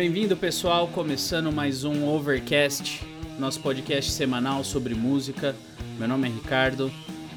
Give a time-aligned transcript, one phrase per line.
[0.00, 3.02] Bem-vindo, pessoal, começando mais um Overcast,
[3.38, 5.54] nosso podcast semanal sobre música.
[5.98, 6.90] Meu nome é Ricardo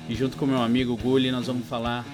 [0.07, 2.05] e junto com meu amigo Gulli nós vamos falar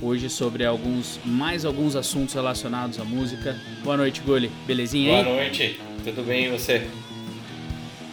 [0.00, 3.60] hoje sobre alguns mais alguns assuntos relacionados à música.
[3.82, 4.48] Boa noite, Gulli.
[4.64, 5.24] Belezinha aí?
[5.24, 5.80] Boa noite.
[6.04, 6.86] Tudo bem e você?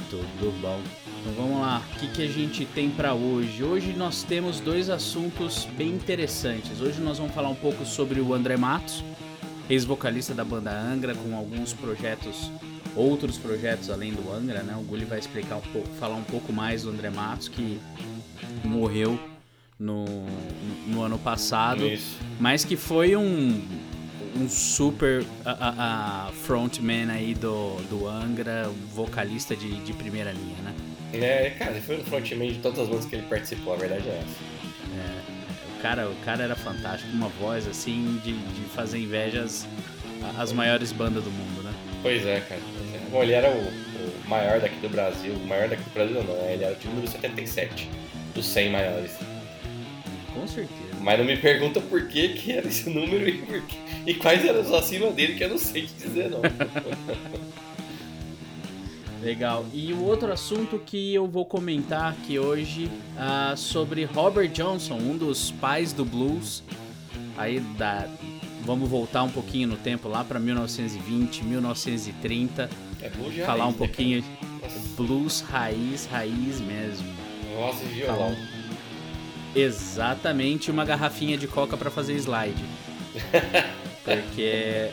[0.09, 0.82] Tudo bom.
[1.21, 3.64] Então vamos lá, o que, que a gente tem para hoje?
[3.64, 6.82] Hoje nós temos dois assuntos bem interessantes.
[6.82, 9.04] Hoje nós vamos falar um pouco sobre o André Matos,
[9.70, 12.52] ex-vocalista da banda Angra, com alguns projetos,
[12.95, 14.75] outros projetos além do Angra, né?
[14.77, 17.80] O Gulli vai explicar um pouco, falar um pouco mais do André Matos, que
[18.63, 19.20] morreu
[19.80, 20.05] no,
[20.88, 22.17] no ano passado, Isso.
[22.39, 23.61] mas que foi um,
[24.35, 30.73] um super a, a frontman aí do, do Angra, vocalista de, de primeira linha, né?
[31.13, 34.08] É, cara, ele foi um frontman de todas as bandas que ele participou, a verdade
[34.08, 34.56] é essa.
[35.81, 39.67] Cara, o cara era fantástico, uma voz assim de, de fazer invejas
[40.38, 41.73] às maiores bandas do mundo, né?
[42.02, 42.61] Pois é, cara.
[43.11, 46.36] Bom, ele era o, o, maior daqui do Brasil, o maior daqui do Brasil não,
[46.36, 46.53] né?
[46.53, 47.89] Ele era o número 77
[48.33, 49.11] dos 100 maiores.
[50.33, 50.98] Com certeza.
[51.00, 53.64] Mas não me pergunta por que, que era esse número e,
[54.05, 56.42] e quais eram os acima dele, que eu não sei te dizer, não.
[59.22, 59.66] Legal.
[59.73, 65.18] E o outro assunto que eu vou comentar aqui hoje uh, sobre Robert Johnson, um
[65.18, 66.64] dos pais do blues.
[67.38, 68.08] Aí da,
[68.62, 72.70] vamos voltar um pouquinho no tempo lá para 1920, 1930.
[73.02, 77.08] É blues de Falar raiz, um né, pouquinho né, blues raiz, raiz mesmo.
[77.56, 78.36] Nossa, violão.
[79.56, 82.64] Exatamente uma garrafinha de coca para fazer slide.
[84.04, 84.92] Porque é,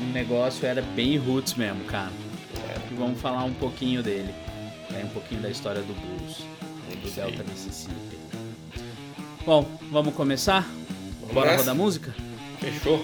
[0.00, 2.25] o negócio era bem roots mesmo, cara
[2.96, 4.34] vamos falar um pouquinho dele.
[4.90, 5.04] Né?
[5.04, 6.38] Um pouquinho da história do blues,
[7.02, 8.16] do Delta Mississippi.
[9.44, 10.66] Bom, vamos começar?
[11.20, 11.58] Vamos Bora nessa.
[11.62, 12.14] rodar música?
[12.58, 13.00] Fechou.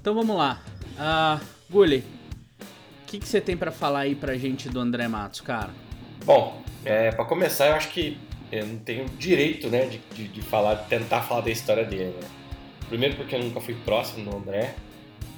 [0.00, 0.60] Então vamos lá.
[0.98, 5.40] Uh, Gulli, o que, que você tem para falar aí pra gente do André Matos,
[5.40, 5.70] cara?
[6.24, 8.18] Bom, é, para começar, eu acho que
[8.50, 12.14] eu não tenho direito né, de, de, de, falar, de tentar falar da história dele.
[12.20, 12.28] Né?
[12.88, 14.74] Primeiro porque eu nunca fui próximo do André.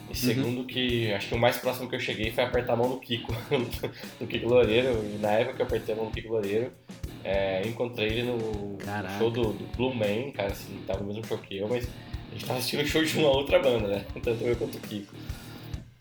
[0.07, 0.15] E uhum.
[0.15, 0.67] segundo uhum.
[0.67, 3.35] que acho que o mais próximo que eu cheguei foi apertar a mão no Kiko,
[4.21, 5.05] no Kiko Loureiro.
[5.15, 6.73] E na época que eu apertei a mão no Kiko Loureiro,
[7.25, 9.19] é, encontrei ele no Caraca.
[9.19, 12.33] show do, do, Blue Man, cara, assim, tava no mesmo show que eu, mas a
[12.33, 14.05] gente tava assistindo o show de uma outra banda, né?
[14.23, 15.15] Tanto eu quanto o Kiko.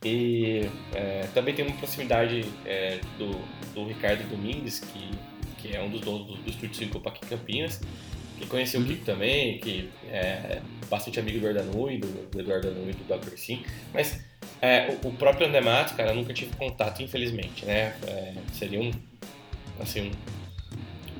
[0.03, 3.31] E é, também tem uma proximidade é, do,
[3.73, 5.11] do Ricardo Domingues, que
[5.61, 7.81] que é um dos donos do, do Estúdio 5 aqui em Campinas,
[8.39, 8.85] que conheceu uhum.
[8.85, 13.03] o Kiko também, que é bastante amigo do Ardanui, do, do Eduardo Ardanui e do
[13.03, 13.37] Dr.
[13.37, 13.63] Sim,
[13.93, 14.23] mas
[14.61, 17.95] é, o, o, próprio Andemato, cara, eu nunca tive contato, infelizmente, né?
[18.07, 18.91] É, seria um,
[19.79, 20.11] assim,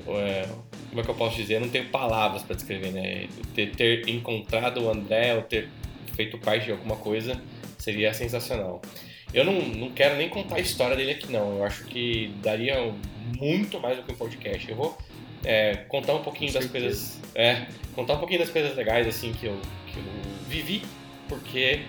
[0.06, 0.48] um, é,
[0.88, 1.54] como é que eu posso dizer?
[1.54, 3.28] Eu não tenho palavras para descrever, né?
[3.54, 5.68] Ter, ter encontrado o André ou ter
[6.14, 7.40] feito parte de alguma coisa
[7.78, 8.82] seria sensacional.
[9.32, 11.58] Eu não, não quero nem contar a história dele aqui, não.
[11.58, 12.92] Eu acho que daria
[13.38, 14.68] muito mais do que um podcast.
[14.68, 14.98] Eu vou
[15.44, 16.86] é, contar um pouquinho Com das certeza.
[16.86, 17.20] coisas.
[17.34, 20.04] É, contar um pouquinho das coisas legais assim que eu, que eu
[20.48, 20.82] vivi,
[21.28, 21.80] porque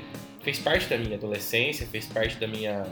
[0.42, 2.86] fez parte da minha adolescência, fez parte da minha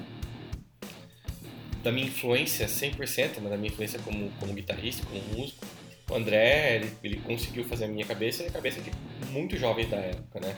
[1.84, 5.66] da minha influência 100%, né, da minha influência como, como guitarrista, como músico.
[6.10, 8.92] O André, ele, ele conseguiu fazer a minha cabeça e a cabeça de
[9.32, 10.56] muitos jovens da época, né?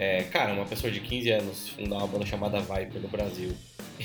[0.00, 3.50] É, cara, uma pessoa de 15 anos fundar uma banda chamada Viper no Brasil.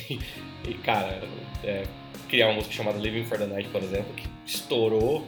[0.67, 1.21] e, cara,
[1.63, 1.83] é,
[2.27, 5.23] criar uma música chamada Living for the Night, por exemplo, que estourou.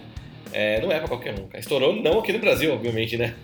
[0.51, 1.59] É, não é pra qualquer um, cara.
[1.59, 3.35] Estourou não aqui no Brasil, obviamente, né?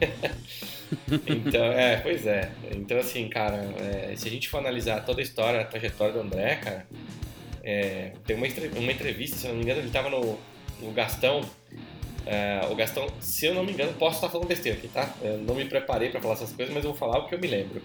[1.29, 2.51] então, é, pois é.
[2.71, 6.21] Então, assim, cara, é, se a gente for analisar toda a história, a trajetória do
[6.21, 6.87] André, cara,
[7.63, 8.47] é, tem uma,
[8.79, 10.39] uma entrevista, se não me engano, ele tava no,
[10.81, 11.41] no Gastão,
[12.25, 15.13] é, o Gastão, se eu não me engano, posso estar falando besteira aqui, tá?
[15.21, 17.39] Eu não me preparei para falar essas coisas, mas eu vou falar o que eu
[17.39, 17.81] me lembro.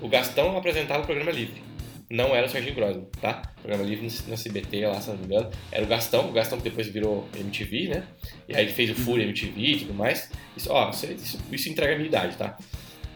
[0.00, 1.62] O Gastão apresentava o programa livre.
[2.10, 3.42] Não era o Serginho Grosman, tá?
[3.58, 5.50] O programa livre no CBT lá, se não me engano.
[5.70, 8.06] Era o Gastão, o Gastão que depois virou MTV, né?
[8.46, 10.30] E aí ele fez o Fúria MTV e tudo mais.
[10.54, 12.58] Isso, ó, isso, isso, entrega a minha idade, tá?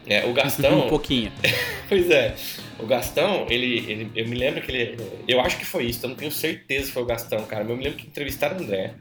[0.07, 0.87] É, o Gastão.
[0.87, 1.31] um pouquinho.
[1.87, 2.33] pois é.
[2.79, 4.97] O Gastão, ele, ele, Eu me lembro que ele.
[5.27, 7.63] Eu acho que foi isso, eu não tenho certeza que foi o Gastão, cara.
[7.63, 8.95] Mas eu me lembro que entrevistaram o André.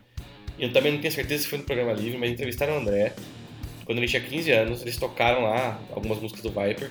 [0.59, 3.13] Eu também não tenho certeza se foi no programa livre, mas entrevistaram o André.
[3.85, 6.91] Quando ele tinha 15 anos, eles tocaram lá algumas músicas do Viper.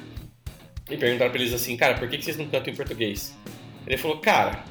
[0.90, 3.36] E perguntaram pra eles assim, cara, por que, vocês não cantam em português?
[3.88, 4.64] Ele falou, cara,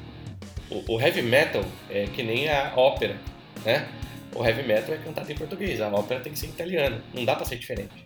[0.69, 3.17] o, o heavy metal é que nem a ópera,
[3.65, 3.87] né?
[4.33, 7.35] O heavy metal é cantado em português, a ópera tem que ser italiana, não dá
[7.35, 8.05] pra ser diferente.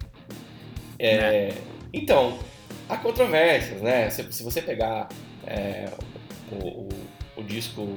[0.97, 1.53] É, é.
[1.93, 2.39] Então,
[2.87, 4.09] há controvérsias, né?
[4.09, 5.07] Se, se você pegar
[5.45, 5.89] é,
[6.51, 6.89] o, o,
[7.37, 7.93] o disco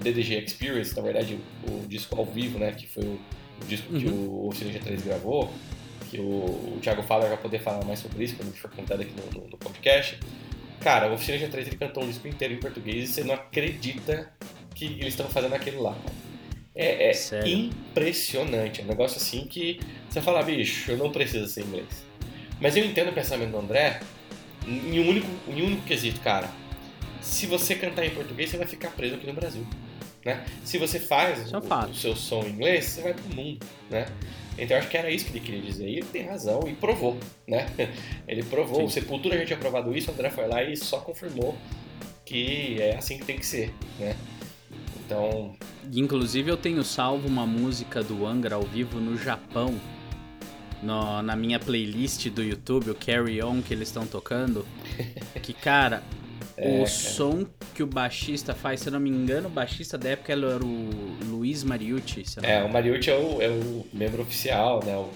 [0.00, 1.38] DDG Experience, na verdade
[1.68, 3.20] o, disco ao vivo, né, que foi o,
[3.62, 4.00] o disco uhum.
[4.00, 5.52] que o Oficina G3 gravou,
[6.10, 9.12] que o, o Thiago Fala vai poder falar mais sobre isso quando for contar aqui
[9.12, 10.18] no, no, no podcast.
[10.80, 14.32] Cara, o Oficina G3 ele cantou um disco inteiro em português e você não acredita
[14.74, 15.96] que eles estão fazendo aquilo lá.
[16.74, 18.80] É, é impressionante.
[18.80, 22.04] É um negócio assim que você fala, bicho, eu não preciso ser inglês.
[22.60, 24.00] Mas eu entendo o pensamento do André
[24.66, 26.48] em um único, em um único quesito, cara.
[27.20, 29.66] Se você cantar em português, você vai ficar preso aqui no Brasil.
[30.24, 30.44] Né?
[30.64, 33.64] Se você faz é o, o, seu som em inglês, você vai pro mundo.
[33.88, 34.06] Né?
[34.58, 35.88] Então eu acho que era isso que ele queria dizer.
[35.88, 37.18] E ele tem razão e provou.
[37.48, 37.66] Né?
[38.28, 38.80] Ele provou.
[38.80, 38.84] Sim.
[38.84, 41.56] O Sepultura já tinha provado isso, o André foi lá e só confirmou
[42.24, 43.74] que é assim que tem que ser.
[43.98, 44.14] Né?
[45.04, 45.56] Então.
[45.92, 49.74] Inclusive eu tenho salvo uma música do Angra ao vivo no Japão.
[50.82, 54.66] No, na minha playlist do YouTube, o Carry On que eles estão tocando.
[55.42, 56.02] Que, cara,
[56.56, 56.86] é, o cara.
[56.86, 60.64] som que o baixista faz, se eu não me engano, o baixista da época era
[60.64, 60.90] o
[61.24, 62.24] Luiz Mariucci.
[62.42, 64.96] É, o Mariucci é o, é o membro oficial, né?
[64.96, 65.10] O,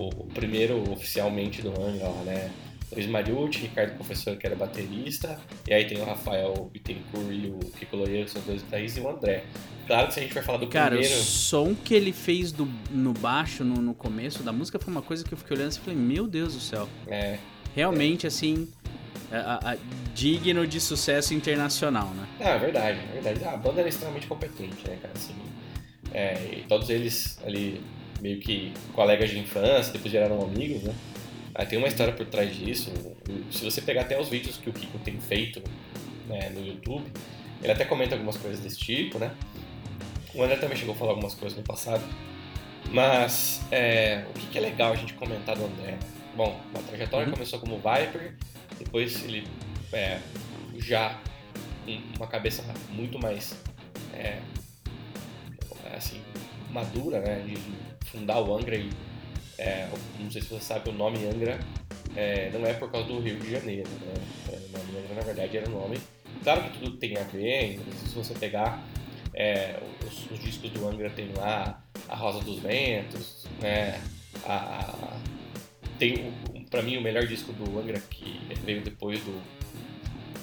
[0.00, 2.50] o, o primeiro oficialmente do Angra né?
[2.94, 5.38] Luiz Mariucci, Ricardo Professor, que era baterista,
[5.68, 9.02] e aí tem o Rafael Bittencourt e o Kiko Loyeiro, que são os dois guitarristas,
[9.02, 9.44] e o André.
[9.86, 11.14] Claro que se a gente vai falar do Cara, primeiro...
[11.14, 15.02] o som que ele fez do, no baixo, no, no começo da música, foi uma
[15.02, 16.88] coisa que eu fiquei olhando e falei, meu Deus do céu.
[17.08, 17.38] É.
[17.74, 18.28] Realmente, é.
[18.28, 18.68] assim,
[19.32, 19.76] a, a,
[20.14, 22.26] digno de sucesso internacional, né?
[22.40, 23.44] Ah, é verdade, é verdade.
[23.44, 25.34] Ah, a banda era extremamente competente, né, cara, assim...
[26.12, 27.80] É, todos eles ali,
[28.20, 30.94] meio que colegas de infância, depois viraram amigos, né?
[31.54, 32.92] Ah, tem uma história por trás disso.
[33.50, 35.62] Se você pegar até os vídeos que o Kiko tem feito
[36.28, 37.04] né, no YouTube,
[37.62, 39.32] ele até comenta algumas coisas desse tipo, né?
[40.34, 42.02] O André também chegou a falar algumas coisas no passado.
[42.90, 45.96] Mas é, o que, que, é legal a gente comentar do André?
[46.36, 47.32] Bom, a trajetória uhum.
[47.32, 48.34] começou como Viper,
[48.78, 49.46] depois ele
[49.92, 50.20] é,
[50.78, 51.20] já
[51.84, 53.56] com uma cabeça muito mais
[54.12, 54.40] é,
[55.96, 56.20] assim,
[56.70, 57.40] madura, né?
[57.40, 57.56] De
[58.06, 58.90] fundar o Angra e
[59.58, 59.88] é,
[60.18, 61.58] não sei se você sabe, o nome Angra
[62.16, 64.14] é, não é por causa do Rio de Janeiro, né?
[64.52, 65.98] É, o nome Angra, na verdade, era o nome.
[66.42, 68.82] Claro que tudo tem a ver, se você pegar
[69.32, 74.00] é, os, os, discos do Angra, tem lá a Rosa dos Ventos, né?
[74.44, 75.16] A,
[75.98, 76.32] tem,
[76.74, 79.40] para mim, o melhor disco do Angra que veio depois do,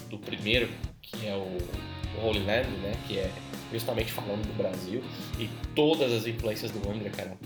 [0.08, 0.66] do primeiro,
[1.02, 1.58] que é o,
[2.24, 2.94] Holy Land, né?
[3.06, 3.30] Que é
[3.70, 5.02] justamente falando do Brasil
[5.38, 7.36] e todas as influências do Angra, cara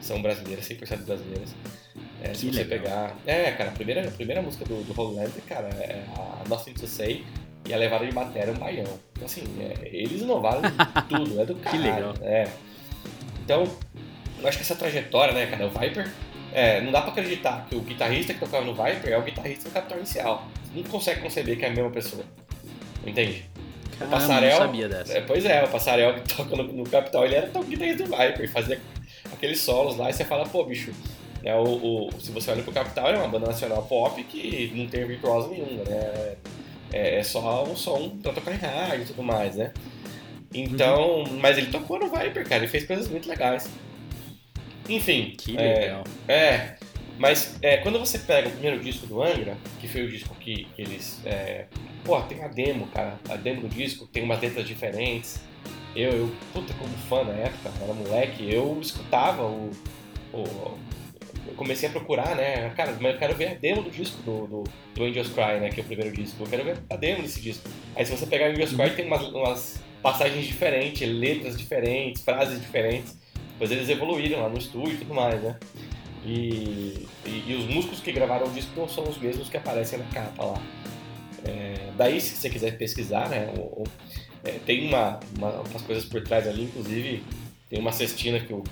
[0.00, 1.54] são brasileiras, 100% brasileiras.
[2.22, 2.78] É, se você legal.
[2.78, 3.16] pegar.
[3.26, 6.86] É, cara, a primeira, a primeira música do, do Homelander, cara, é a Nothing to
[6.86, 7.24] Say
[7.66, 8.98] e a levada de bateria é um baião.
[9.12, 10.60] Então, assim, é, eles inovaram
[11.08, 11.82] tudo, é do caralho.
[11.82, 12.14] Que legal.
[12.20, 12.48] É.
[13.42, 13.66] Então,
[14.40, 16.10] eu acho que essa trajetória, né, cara, o Viper,
[16.54, 19.68] é, não dá pra acreditar que o guitarrista que tocava no Viper é o guitarrista
[19.68, 20.48] do Capital Inicial.
[20.62, 22.24] Você não consegue conceber que é a mesma pessoa.
[23.04, 23.44] Entende?
[23.98, 24.50] Caramba, o Passarel.
[24.50, 25.18] Não sabia dessa.
[25.18, 28.16] É, pois é, o Passarel que toca no, no Capital, ele era o guitarrista do
[28.16, 28.80] Viper, fazia
[29.32, 30.92] aqueles solos lá e você fala, pô, bicho,
[31.42, 34.86] né, o, o, se você olha pro Capital, é uma banda nacional pop que não
[34.86, 36.36] tem virtuosa nenhuma, né?
[36.92, 39.72] É, é só um som pra tocar em rádio e tudo mais, né?
[40.54, 41.40] Então, uhum.
[41.40, 43.68] mas ele tocou no Viper, cara, ele fez coisas muito legais.
[44.88, 45.34] Enfim.
[45.36, 46.04] Que legal.
[46.28, 46.76] É, é
[47.18, 50.64] mas é, quando você pega o primeiro disco do Angra, que foi o disco que,
[50.64, 51.20] que eles.
[51.24, 51.66] É,
[52.04, 53.18] pô, tem a demo, cara.
[53.28, 55.40] A demo do disco tem umas letras diferentes.
[55.94, 59.70] Eu, eu, puta, como fã na época, era moleque, eu escutava o,
[60.32, 60.76] o
[61.46, 62.70] eu comecei a procurar, né?
[62.70, 64.64] Cara, mas eu quero ver a demo do disco do, do,
[64.94, 65.70] do, Angels Cry, né?
[65.70, 66.42] Que é o primeiro disco.
[66.42, 67.68] Eu quero ver a demo desse disco.
[67.94, 72.60] Aí se você pegar o Angels Cry, tem umas, umas passagens diferentes, letras diferentes, frases
[72.60, 73.16] diferentes.
[73.54, 75.56] Depois eles evoluíram lá no estúdio e tudo mais, né?
[76.24, 79.98] E, e, e, os músicos que gravaram o disco não são os mesmos que aparecem
[79.98, 80.62] na capa lá.
[81.44, 83.52] É, daí, se você quiser pesquisar, né?
[83.56, 83.84] O,
[84.42, 87.22] é, tem uma, uma, umas coisas por trás ali, inclusive
[87.68, 88.62] tem uma cestina que o,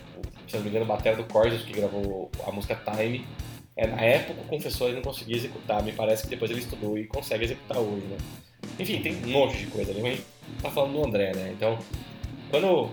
[0.47, 3.25] se não me engano, o batera do Corsos que gravou a música Time,
[3.77, 6.99] é, na época o confessor ele não conseguia executar, me parece que depois ele estudou
[6.99, 8.19] e consegue executar hoje, né?
[8.79, 10.21] Enfim, tem um monte de coisa ali, mas
[10.63, 11.53] tá falando do André, né?
[11.57, 11.79] Então,
[12.51, 12.91] quando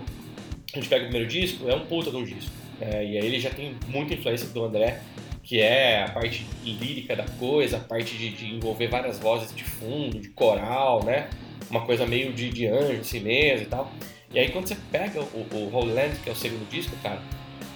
[0.72, 2.50] a gente pega o primeiro disco, é um puta de um disco.
[2.80, 5.00] É, e aí ele já tem muita influência do André,
[5.42, 9.64] que é a parte lírica da coisa, a parte de, de envolver várias vozes de
[9.64, 11.28] fundo, de coral, né?
[11.70, 13.92] uma coisa meio de, de anjo assim mesmo e tal.
[14.32, 17.22] E aí quando você pega o, o Holy Land, que é o segundo disco, cara,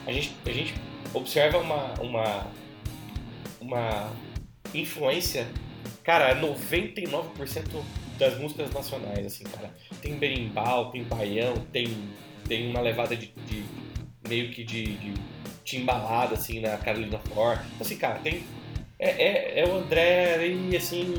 [0.06, 0.74] a gente, a gente
[1.14, 2.46] observa uma, uma,
[3.60, 4.12] uma
[4.74, 5.46] influência,
[6.02, 7.24] cara, 99%
[8.18, 9.74] das músicas nacionais, assim, cara.
[10.00, 11.88] Tem berimbau, tem baião, tem,
[12.46, 13.64] tem uma levada de, de
[14.28, 15.14] meio que de, de
[15.64, 17.58] timbalada, assim, na Carolina Flor.
[17.80, 18.44] Assim, cara, tem...
[18.98, 21.14] É, é, é o André e, assim,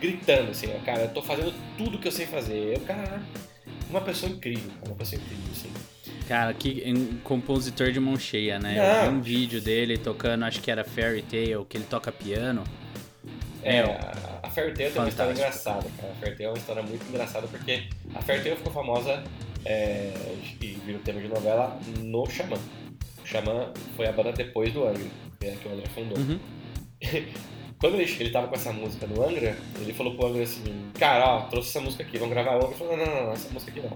[0.00, 2.76] gritando assim, ó, cara, eu tô fazendo tudo que eu sei fazer.
[2.76, 3.22] Eu, cara,
[3.88, 5.72] uma pessoa incrível, cara, uma pessoa incrível, assim.
[6.28, 8.76] Cara, que um compositor de mão cheia, né?
[8.76, 8.84] Não.
[8.84, 12.64] Eu vi um vídeo dele tocando, acho que era Fairy Tale, que ele toca piano.
[13.62, 16.12] É, Meu, a, a Fairy Tail tem uma história engraçada, cara.
[16.12, 19.24] A Fairy Tail é uma história muito engraçada porque a Fairy Tail ficou famosa
[19.64, 20.12] é,
[20.60, 22.56] e virou tema de novela no Xamã.
[23.22, 25.04] O Xamã foi a banda depois do Angra,
[25.40, 26.18] que é que o Angra fundou.
[26.18, 26.38] Uhum.
[27.80, 31.26] Quando ele, ele tava com essa música no Angra, ele falou pro Angra assim, cara,
[31.26, 32.56] ó, trouxe essa música aqui, vamos gravar.
[32.56, 33.92] O Angra falou, não, não, não, essa música aqui não.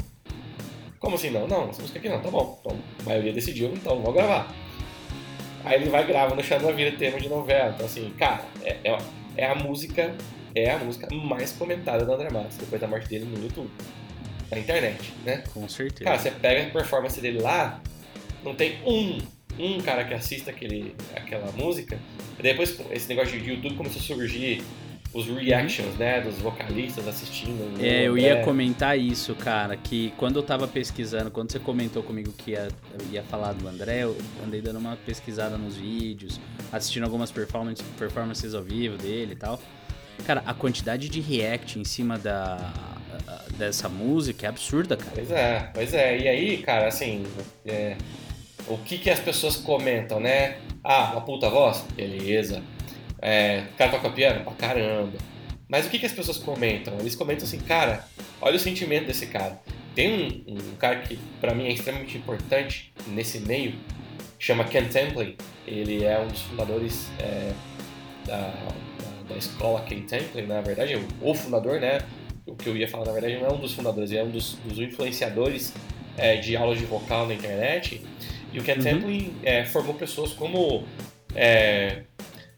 [0.99, 1.47] Como assim não?
[1.47, 2.59] Não, essa música aqui não, tá bom.
[2.61, 4.53] Então, a maioria decidiu, então vamos gravar.
[5.65, 7.73] Aí ele vai grava no Xamã, vira tema de novela.
[7.75, 8.99] Então assim, cara, é, é,
[9.37, 10.15] é a música,
[10.55, 13.71] é a música mais comentada do André Matos, depois da morte dele no YouTube.
[14.51, 15.45] Na internet, né?
[15.53, 16.05] Com certeza.
[16.05, 17.83] Cara, você pega a performance dele lá,
[18.43, 19.19] não tem um,
[19.59, 21.99] um cara que assista aquele, aquela música.
[22.39, 24.63] E depois esse negócio de YouTube começou a surgir
[25.13, 27.83] os reactions, né, dos vocalistas assistindo.
[27.83, 28.45] É, eu ia André.
[28.45, 32.69] comentar isso, cara, que quando eu tava pesquisando, quando você comentou comigo que ia,
[33.11, 36.39] ia falar do André, eu andei dando uma pesquisada nos vídeos,
[36.71, 39.61] assistindo algumas performances, performances ao vivo dele e tal.
[40.27, 42.73] Cara, a quantidade de react em cima da,
[43.59, 45.11] dessa música é absurda, cara.
[45.15, 46.19] Pois é, pois é.
[46.19, 47.27] E aí, cara, assim,
[47.67, 47.97] é,
[48.69, 50.59] o que que as pessoas comentam, né?
[50.83, 51.85] Ah, uma puta voz?
[51.95, 52.63] Beleza.
[53.21, 54.45] É, o cara toca piano?
[54.45, 55.19] Pra caramba.
[55.69, 56.99] Mas o que que as pessoas comentam?
[56.99, 58.07] Eles comentam assim, cara,
[58.41, 59.61] olha o sentimento desse cara.
[59.95, 63.75] Tem um, um cara que pra mim é extremamente importante nesse meio,
[64.39, 65.37] chama Ken Templey.
[65.67, 67.53] Ele é um dos fundadores é,
[68.25, 71.99] da, da, da escola Ken Templey, na verdade, é o, o fundador, né?
[72.49, 74.55] O que eu ia falar, na verdade, não é um dos fundadores, é um dos,
[74.65, 75.75] dos influenciadores
[76.17, 78.03] é, de aulas de vocal na internet.
[78.53, 79.31] E o Ken Uhum.
[79.43, 80.85] É, formou pessoas como
[81.35, 82.03] é,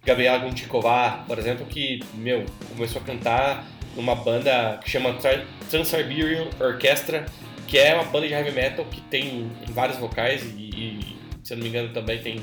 [0.05, 2.45] Gabriela Guntikova, por exemplo, que, meu,
[2.75, 3.67] começou a cantar
[3.97, 7.27] numa banda que chama Tra- Trans-Siberian Orchestra,
[7.67, 11.57] que é uma banda de heavy metal que tem vários vocais e, e, se eu
[11.57, 12.41] não me engano, também tem,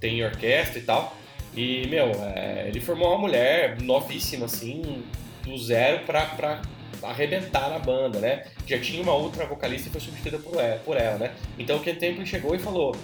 [0.00, 1.16] tem orquestra e tal.
[1.56, 5.04] E, meu, é, ele formou uma mulher novíssima, assim,
[5.44, 6.62] do zero pra, pra
[7.02, 8.44] arrebentar na banda, né?
[8.66, 11.34] Já tinha uma outra vocalista e foi substituída por ela, por ela né?
[11.58, 12.94] Então o Ken Temple chegou e falou,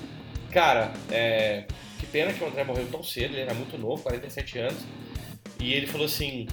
[0.53, 1.65] cara, é,
[1.99, 4.79] que pena que o André morreu tão cedo, ele era muito novo, 47 anos,
[5.61, 6.47] e ele falou assim,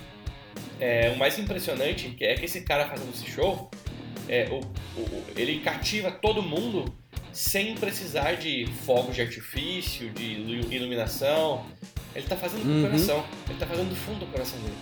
[0.80, 3.70] é, o mais impressionante que é que esse cara fazendo esse show,
[4.27, 4.60] é, o,
[5.00, 6.86] o- ele cativa todo mundo
[7.32, 11.65] sem precisar de fogos de artifício, de ilu- iluminação.
[12.15, 12.82] Ele tá fazendo do Uhum.
[12.84, 14.74] coração, ele tá fazendo do fundo do coração dele.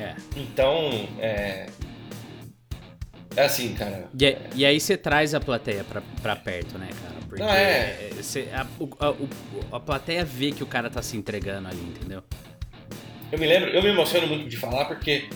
[0.00, 0.16] É.
[0.36, 1.66] Então, é.
[3.36, 4.08] É assim, cara.
[4.18, 7.14] E, aí- e aí você traz a plateia pra, pra perto, né, cara?
[7.28, 8.08] Porque Não, é.
[8.08, 12.22] é, você- a, a- a plateia vê que o cara tá se entregando ali, entendeu?
[13.30, 15.28] Eu me lembro, eu me emociono muito de falar porque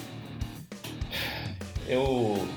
[1.87, 2.49] eu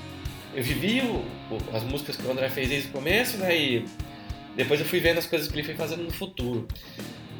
[0.54, 3.56] eu vivi o- o- as músicas que o André fez desde o começo, né?
[3.56, 3.84] E
[4.56, 6.66] depois eu fui vendo as coisas que ele foi fazendo no futuro.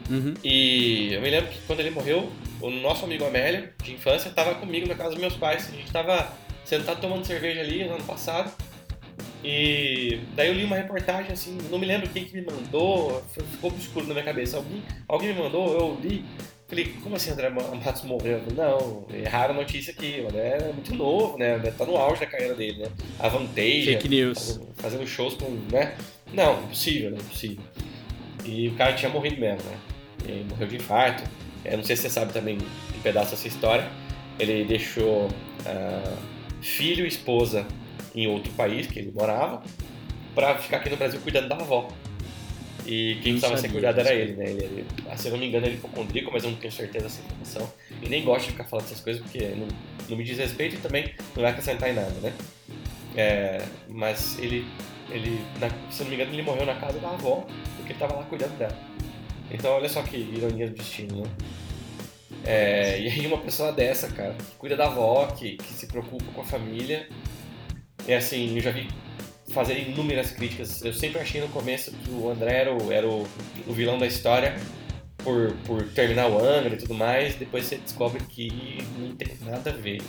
[0.08, 0.34] Uhum.
[0.42, 4.54] E eu me lembro que quando ele morreu, o nosso amigo Amélio, de infância, estava
[4.54, 5.68] comigo na casa dos meus pais.
[5.68, 6.32] A gente estava
[6.64, 8.50] sentado tomando cerveja ali no ano passado.
[9.42, 13.22] E daí eu li uma reportagem assim, não me lembro quem que me mandou,
[13.52, 14.56] ficou obscuro na minha cabeça.
[14.56, 16.24] Alguém, alguém me mandou, eu li.
[16.66, 18.42] Falei, como assim André Matos morreu?
[18.54, 20.20] Não, erraram a notícia aqui.
[20.22, 21.54] O André é muito novo, né?
[21.54, 22.88] O André tá no auge da carreira dele, né?
[23.18, 23.84] A Vantage.
[23.86, 24.38] Fake news.
[24.38, 25.96] Fazendo, fazendo shows com, né?
[26.30, 27.18] Não, impossível, né?
[27.18, 27.64] Impossível.
[28.44, 29.78] E o cara tinha morrido mesmo, né?
[30.24, 31.22] Ele morreu de infarto.
[31.64, 32.58] Eu não sei se você sabe também
[32.96, 33.88] um pedaço dessa história.
[34.38, 35.28] Ele deixou
[35.66, 36.16] ah,
[36.60, 37.66] filho e esposa
[38.14, 39.62] em outro país que ele morava
[40.34, 41.88] pra ficar aqui no Brasil cuidando da avó.
[42.86, 44.44] E quem precisava ser cuidado era ele, né?
[44.50, 46.72] Ele, ele, ah, se eu não me engano, ele é hipocondríaco, mas eu não tenho
[46.72, 47.70] certeza dessa informação.
[48.02, 49.68] E nem gosto de ficar falando essas coisas porque não,
[50.08, 52.32] não me diz respeito e também não vai acrescentar em nada, né?
[53.16, 54.64] É, mas ele,
[55.10, 57.46] ele na- se eu não me engano, ele morreu na casa da avó
[57.76, 58.87] porque ele tava lá cuidando dela.
[59.50, 61.30] Então olha só que ironia do destino, né?
[62.44, 66.24] É, e aí uma pessoa dessa, cara, que cuida da avó, que, que se preocupa
[66.34, 67.08] com a família.
[68.06, 68.88] É assim, eu já vi
[69.50, 70.82] fazer inúmeras críticas.
[70.82, 73.26] Eu sempre achei no começo que o André era o, era o,
[73.66, 74.56] o vilão da história
[75.18, 77.34] por, por terminar o Angra e tudo mais.
[77.34, 80.00] Depois você descobre que não tem nada a ver.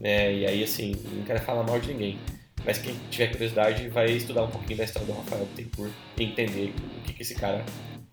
[0.00, 0.32] né?
[0.32, 2.18] e aí, assim, não quero falar mal de ninguém.
[2.64, 6.74] Mas quem tiver curiosidade vai estudar um pouquinho da história do Rafael Bittencourt e entender
[6.98, 7.64] o que, que esse cara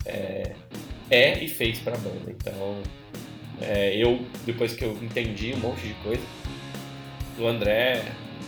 [0.05, 0.55] é,
[1.09, 2.29] é e fez pra banda.
[2.31, 2.81] Então,
[3.61, 6.23] é, eu, depois que eu entendi um monte de coisa,
[7.39, 8.03] o André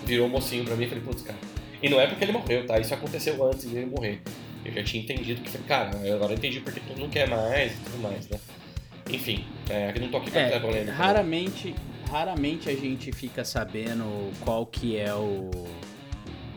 [0.05, 1.37] virou mocinho pra mim e falei, putz, cara.
[1.81, 2.79] E não é porque ele morreu, tá?
[2.79, 4.21] Isso aconteceu antes dele morrer.
[4.63, 7.75] Eu já tinha entendido que, cara, agora eu entendi porque tu não quer mais e
[7.83, 8.39] tudo mais, né?
[9.11, 9.45] Enfim.
[9.69, 10.91] É, aqui não tô aqui pra É, polêmica.
[10.91, 10.97] né?
[10.97, 11.75] raramente,
[12.09, 15.51] raramente a gente fica sabendo qual que é o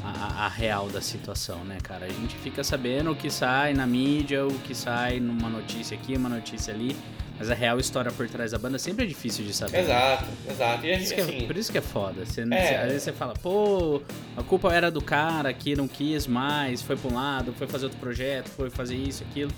[0.02, 2.06] a, a real da situação, né, cara?
[2.06, 6.16] A gente fica sabendo o que sai na mídia, o que sai numa notícia aqui,
[6.16, 6.96] uma notícia ali,
[7.38, 9.78] mas a real história por trás da banda sempre é difícil de saber.
[9.80, 10.86] Exato, exato.
[10.86, 12.24] E Por isso, que é, assim, por isso que é foda.
[12.26, 12.76] Você, É.
[12.82, 14.02] às vezes você fala, pô,
[14.36, 17.84] a culpa era do cara que não quis mais, foi pra um lado, foi fazer
[17.86, 19.52] outro projeto, foi fazer isso, aquilo.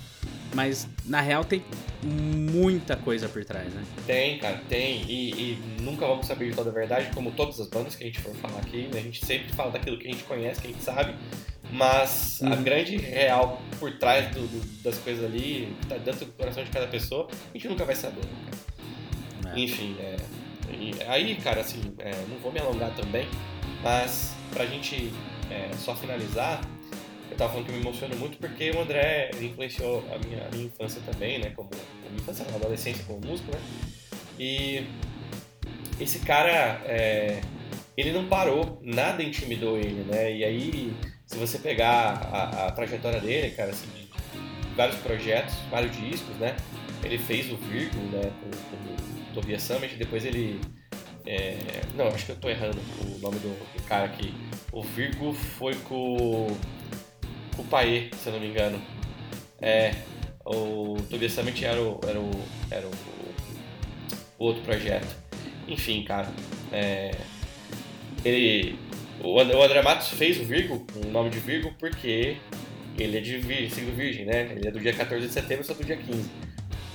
[0.53, 1.63] Mas na real tem
[2.03, 3.83] muita coisa por trás, né?
[4.05, 5.01] Tem, cara, tem.
[5.07, 8.07] E, e nunca vamos saber de toda a verdade, como todas as bandas que a
[8.07, 8.99] gente for falar aqui, né?
[8.99, 11.15] A gente sempre fala daquilo que a gente conhece, que a gente sabe.
[11.71, 12.63] Mas a Uhum.
[12.63, 16.87] grande real por trás do- do- das coisas ali, tá dentro do coração de cada
[16.87, 18.21] pessoa, a gente nunca vai saber,
[19.43, 19.53] né?
[19.55, 19.59] É.
[19.59, 20.17] Enfim, é,
[20.69, 23.27] e aí, cara, assim, é, não vou me alongar também,
[23.81, 25.11] mas pra gente
[25.49, 26.61] é, só finalizar,
[27.29, 30.51] eu tava falando que eu me emociono muito porque o André influenciou a minha, a
[30.51, 31.51] minha infância também, né?
[31.55, 33.59] Como, a minha infância, na adolescência como músico, né?
[34.39, 34.83] E
[35.99, 37.41] esse cara, é,
[38.01, 40.35] ele não parou, nada intimidou ele, né?
[40.35, 40.93] E aí,
[41.25, 44.09] se você pegar a, a trajetória dele, cara, assim, de
[44.75, 46.55] vários projetos, vários discos, né?
[47.03, 48.31] Ele fez o Virgo, né?
[48.41, 50.59] Com, o Tobias Summit, depois ele...
[51.25, 51.57] é,
[51.95, 54.33] não, acho que eu tô errando o nome do, do cara aqui.
[54.71, 56.47] O Virgo foi com,
[57.55, 58.81] com o Paê, se eu não me engano.
[59.61, 59.93] É,
[60.45, 62.31] o Tobias Summit era o, era o,
[62.69, 62.91] era o,
[64.39, 65.15] o outro projeto.
[65.67, 66.27] Enfim, cara,
[66.71, 67.11] é,
[68.23, 68.77] ele,
[69.23, 72.37] o And- o André Matos fez o Virgo, o nome de Virgo, porque
[72.97, 74.51] ele é de vir, signo virgem, né?
[74.55, 76.29] Ele é do dia 14 de setembro, sou do dia 15.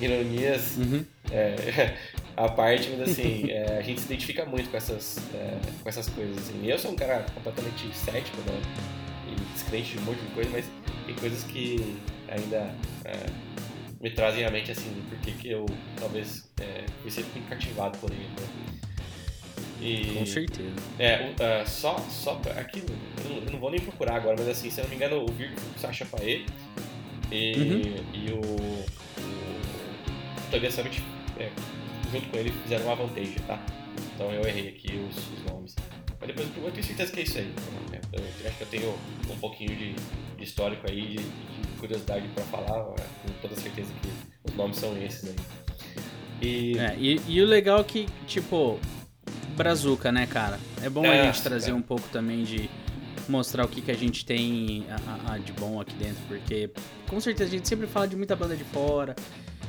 [0.00, 1.04] Ironias Uhum.
[1.30, 1.95] é,
[2.37, 6.09] a parte, mas assim, é, a gente se identifica muito com essas, é, com essas
[6.09, 6.37] coisas.
[6.38, 6.66] Assim.
[6.66, 8.61] Eu sou um cara completamente cético, né?
[9.33, 10.66] E descrente de um monte de coisa, mas
[11.06, 11.97] tem coisas que
[12.28, 13.16] ainda é,
[14.00, 15.64] me trazem à mente, assim, porque que eu
[15.99, 18.86] talvez é, fui sempre muito cativado por ele, né?
[19.80, 20.71] E, Com certeza.
[20.99, 22.83] é, ah, só, só aqui,
[23.25, 25.23] eu não, eu não vou nem procurar agora, mas assim, se eu não me engano,
[25.23, 26.45] o Virgo Sacha Paê
[27.30, 28.04] e, Uhum.
[28.15, 28.84] e o, o
[30.50, 31.02] Tobias Summit,
[31.39, 31.50] é,
[32.10, 33.60] junto com ele, fizeram uma Avantage, tá?
[34.15, 35.75] Então eu errei aqui os, os nomes.
[36.19, 37.52] Mas depois eu tenho certeza que é isso aí.
[38.12, 38.95] Eu, eu acho que eu tenho
[39.30, 39.93] um pouquinho de,
[40.39, 43.04] de histórico aí, de, de curiosidade pra falar, né?
[43.23, 44.08] com toda certeza que
[44.50, 45.36] os nomes são esses aí.
[46.41, 48.78] E, É, e, e o legal é que, tipo,
[49.56, 50.58] Brazuca, né, cara?
[50.82, 51.76] É bom É, a gente trazer cara.
[51.78, 52.69] um pouco também de
[53.28, 56.71] mostrar o que, que a gente tem a- a- a de bom aqui dentro, porque
[57.08, 59.16] com certeza a gente sempre fala de muita banda de fora,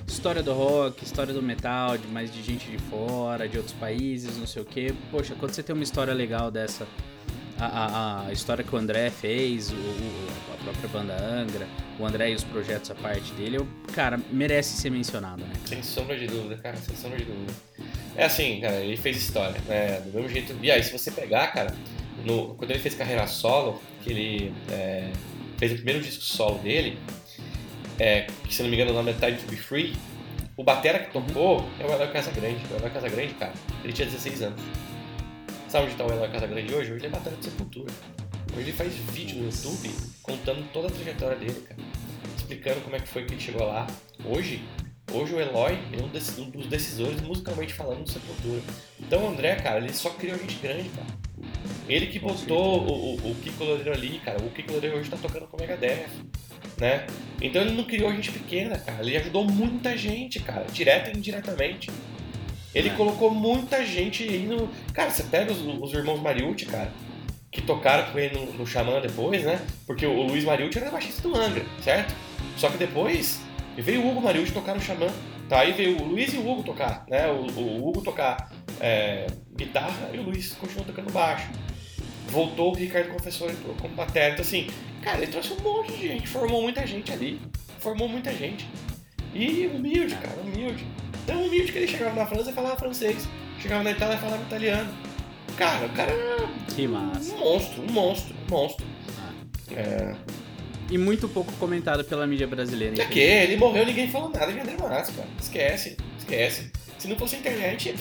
[0.08, 4.38] história do rock, história do metal, de mais de gente de fora, de outros países,
[4.38, 4.94] não sei o que.
[5.10, 6.86] Poxa, quando você tem uma história legal dessa,
[7.60, 9.76] a, a- a história que o André fez, o-
[10.54, 11.68] a própria banda Angra,
[12.00, 15.54] o André e os projetos à parte dele, eu, cara, merece ser mencionado, né?
[15.66, 17.54] Sem sombra de dúvida, cara, sem sombra de dúvida.
[18.18, 20.02] É assim, cara, ele fez história, né?
[20.02, 20.56] Do mesmo jeito.
[20.62, 21.74] E aí, se você pegar, cara,
[22.26, 25.12] no- quando ele fez carreira solo, que ele é,
[25.58, 26.98] fez o primeiro disco solo dele,
[28.00, 29.96] é, que se não me engano o nome é to Be Free,
[30.56, 32.60] o batera que tocou é o Eloy Casagrande.
[32.72, 33.54] O Eloy Casagrande, cara,
[33.84, 34.62] ele tinha 16 anos.
[35.70, 36.92] Sabe onde tá o Eloy Casagrande hoje?
[36.94, 37.94] Hoje ele é batera de Sepultura.
[38.54, 39.92] Hoje ele faz vídeo no YouTube
[40.24, 41.80] contando toda a trajetória dele, cara.
[42.36, 43.86] Explicando como é que foi que ele chegou lá.
[44.26, 44.64] Hoje,
[45.12, 48.62] hoje o Eloy é um, dec- um dos decisores musicalmente falando do Sepultura.
[49.00, 51.08] Então o André, cara, ele só criou gente grande, cara.
[51.88, 54.38] Ele que botou o, o, o Kiko Loureiro ali, cara.
[54.44, 56.08] O Kiko Loureiro hoje tá tocando com o Megadeth,
[56.78, 57.06] né?
[57.42, 59.02] Então ele não criou gente pequena, cara.
[59.02, 61.90] Ele ajudou muita gente, cara, direta e indiretamente.
[62.76, 62.94] Ele É.
[62.94, 64.68] colocou muita gente aí no.
[64.94, 66.92] Cara, você pega os, os irmãos Mariucci, cara,
[67.52, 69.62] que tocaram com ele no, no Xamã depois, né?
[69.86, 72.14] Porque o, o Luiz Mariucci era baixista do Angra, certo?
[72.58, 73.40] Só que depois
[73.82, 75.08] veio o Hugo Mariucci tocar no Xamã.
[75.48, 77.28] Tá, aí veio o Luiz e o Hugo tocar, né?
[77.28, 81.50] O, o Hugo tocar é, guitarra e o Luiz continuou tocando baixo.
[82.30, 84.34] Voltou o Ricardo Confessor como batera.
[84.34, 84.68] Então, assim,
[85.02, 87.40] cara, ele trouxe um monte de gente, formou muita gente ali.
[87.80, 88.68] Formou muita gente.
[89.34, 90.86] E humilde, cara, humilde.
[91.26, 93.28] Tão humilde que ele chegava na França e falava francês.
[93.60, 94.90] Chegava na Itália e falava italiano.
[95.56, 96.12] Cara, o cara
[96.76, 97.34] Que massa.
[97.34, 98.86] um monstro, um monstro, um monstro.
[99.76, 100.16] É,
[100.90, 103.02] E muito pouco comentado pela mídia brasileira.
[103.02, 105.28] é que ele morreu ninguém falou nada de André Matos, cara.
[105.40, 106.72] Esquece, esquece.
[106.98, 107.94] Se não fosse a internet,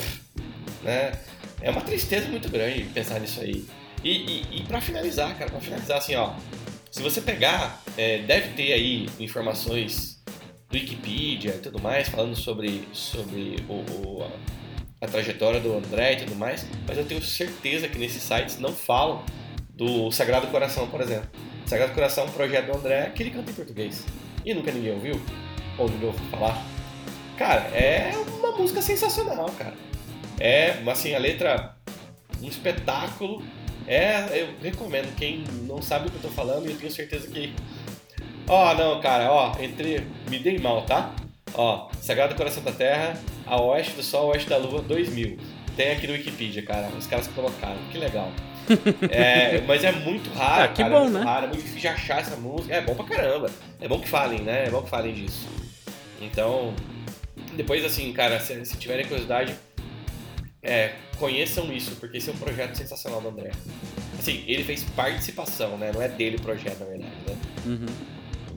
[0.82, 1.12] né?
[1.60, 3.64] É uma tristeza muito grande pensar nisso aí.
[4.04, 6.34] E, e, e pra finalizar, cara, pra finalizar assim, ó.
[6.90, 10.22] Se você pegar, é, deve ter aí informações
[10.70, 14.30] do Wikipedia e tudo mais, falando sobre, sobre o, o-
[15.00, 18.58] a, a trajetória do André e tudo mais, mas eu tenho certeza que nesses sites
[18.58, 19.24] não falam
[19.76, 21.28] do Sagrado Coração, por exemplo.
[21.66, 24.04] Sagrado Coração é um projeto do André que ele canta em português.
[24.44, 25.20] E nunca ninguém ouviu?
[25.78, 26.64] Ou ninguém ouviu falar?
[27.36, 29.74] Cara, é uma música sensacional, cara.
[30.40, 31.76] É, assim, a letra,
[32.42, 33.42] um espetáculo.
[33.86, 35.14] É, eu recomendo.
[35.16, 37.52] Quem não sabe o que eu tô falando, eu tenho certeza que.
[38.48, 40.06] Ó, oh, não, cara, ó, entre.
[40.30, 41.14] Me dei mal, tá?
[41.52, 45.38] Ó, Sagrado Coração da Terra, a Oeste do Sol, Oeste da Lua 2000.
[45.76, 46.88] Tem aqui no Wikipedia, cara.
[46.96, 47.78] Os caras colocaram.
[47.90, 48.30] Que legal.
[49.10, 51.24] É, mas é muito raro, ah, que cara, bom, é muito né?
[51.24, 52.74] raro, é muito difícil de achar essa música.
[52.74, 53.50] É bom pra caramba.
[53.80, 54.66] É bom que falem, né?
[54.66, 55.46] É bom que falem disso.
[56.20, 56.74] Então,
[57.54, 59.54] depois assim, cara, se, se tiverem curiosidade,
[60.62, 63.52] é, conheçam isso, porque esse é um projeto sensacional do André.
[64.18, 65.92] Assim, ele fez participação, né?
[65.94, 67.36] Não é dele o projeto, na verdade, né?
[67.64, 67.86] Uhum.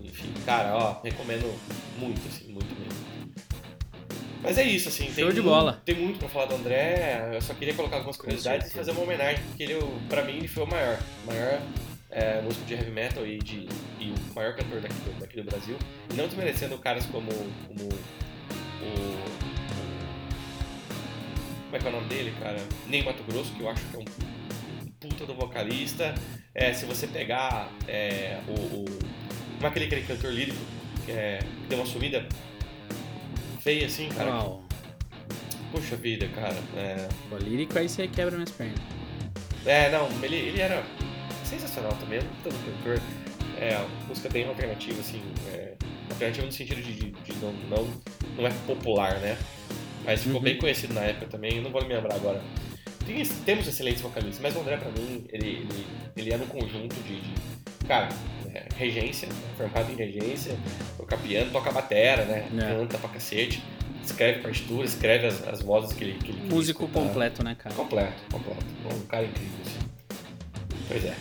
[0.03, 1.53] Enfim, cara, ó, recomendo
[1.97, 2.78] muito, assim, muito.
[4.41, 5.11] Mas é isso, assim.
[5.13, 5.81] Show de bola.
[5.85, 7.31] Tem muito pra falar do André.
[7.33, 10.47] Eu só queria colocar algumas curiosidades e fazer uma homenagem, porque ele, pra mim, ele
[10.47, 10.99] foi o maior.
[11.23, 11.61] O maior
[12.09, 13.67] é, músico de heavy metal e, de,
[13.99, 15.77] e o maior cantor daqui do, daqui do Brasil.
[16.09, 17.29] E não desmerecendo caras como,
[17.67, 19.39] como o.
[21.65, 22.57] Como é que é o nome dele, cara?
[22.87, 24.05] Nem Mato Grosso, que eu acho que é um
[24.99, 26.15] puta do vocalista.
[26.55, 28.85] É, se você pegar é, o, o.
[28.85, 30.57] Como é aquele, aquele cantor lírico
[31.05, 32.27] que, é, que deu uma subida
[33.85, 34.59] assim, cara?
[35.71, 36.57] Puxa vida, cara.
[36.75, 37.07] É...
[37.31, 38.79] O lírico aí você quebra minhas pernas.
[39.65, 40.83] É, não, ele, ele era
[41.43, 43.01] sensacional também, todo cantor.
[43.59, 45.21] É, música bem alternativa, assim.
[45.51, 45.75] É,
[46.09, 47.87] alternativa no sentido de, de, de não, não,
[48.37, 49.37] não é popular, né?
[50.05, 50.43] Mas ficou uhum.
[50.43, 52.41] bem conhecido na época também, não vou me lembrar agora.
[53.05, 56.95] Tem, temos excelentes vocalistas, mas o André, pra mim, ele, ele, ele é no conjunto
[57.03, 57.33] de, de
[57.89, 58.09] cara,
[58.53, 59.33] é, regência, né?
[59.57, 60.55] formado em regência,
[60.95, 62.47] toca piano, toca batera, né?
[62.55, 62.75] É.
[62.75, 63.63] Canta pra cacete,
[64.03, 67.73] escreve partitura, escreve as, as vozes que ele, que ele Músico completo, né, cara?
[67.75, 68.65] Completo, completo.
[68.85, 69.79] Um cara incrível, assim.
[70.87, 71.15] Pois é.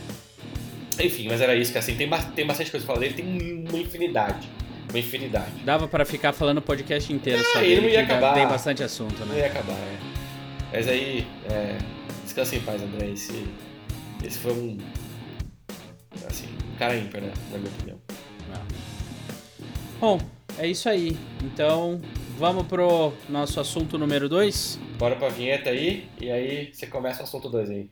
[1.00, 3.78] Enfim, mas era isso que assim, tem, tem bastante coisa pra falar dele, tem uma
[3.78, 4.48] infinidade.
[4.90, 5.52] Uma infinidade.
[5.64, 7.80] Dava para ficar falando o podcast inteiro é, sobre ele.
[7.82, 8.34] Não ia acabar.
[8.34, 9.26] Tem bastante assunto, né?
[9.28, 9.98] Não ia acabar, é.
[10.72, 11.78] Mas aí, é,
[12.24, 13.10] descansa em paz, André.
[13.10, 13.46] Esse,
[14.24, 14.78] esse foi um.
[16.26, 17.32] Assim, cara ímpar, né?
[17.50, 18.00] Na minha opinião.
[18.54, 18.62] Ah.
[20.00, 20.20] Bom,
[20.56, 21.18] é isso aí.
[21.42, 22.00] Então,
[22.38, 24.78] vamos pro nosso assunto número 2?
[24.96, 27.90] Bora pra vinheta aí, e aí você começa o assunto 2 aí.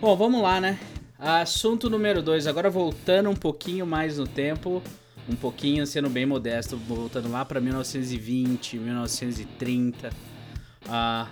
[0.00, 0.78] Bom, vamos lá, né?
[1.18, 4.82] Assunto número 2, agora voltando um pouquinho mais no tempo,
[5.28, 10.10] um pouquinho sendo bem modesto, voltando lá para 1920, 1930.
[10.84, 11.26] Uh,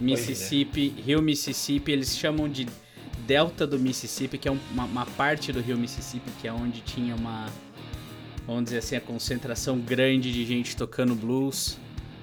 [0.00, 1.00] Mississippi, é.
[1.02, 2.66] Rio Mississippi, eles chamam de
[3.26, 7.14] Delta do Mississippi, que é uma, uma, parte do Rio Mississippi, que é onde tinha
[7.14, 7.46] uma,
[8.46, 11.78] vamos dizer assim, a concentração grande de gente tocando blues.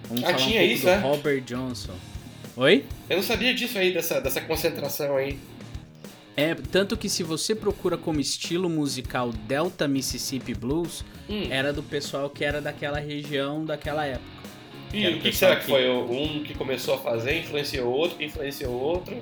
[0.08, 0.98] Vamos ah, tinha um isso, do é?
[0.98, 1.96] Robert Johnson.
[2.56, 2.86] Oi?
[3.10, 5.38] Eu não sabia disso aí, dessa, dessa concentração aí.
[6.36, 11.48] É, tanto que se você procura como estilo musical Delta Mississippi Blues, hum.
[11.50, 14.44] era do pessoal que era daquela região, daquela época.
[14.94, 15.90] E o que, que será que, que foi?
[15.90, 19.18] Um que começou a fazer, influenciou outro, que influenciou outro?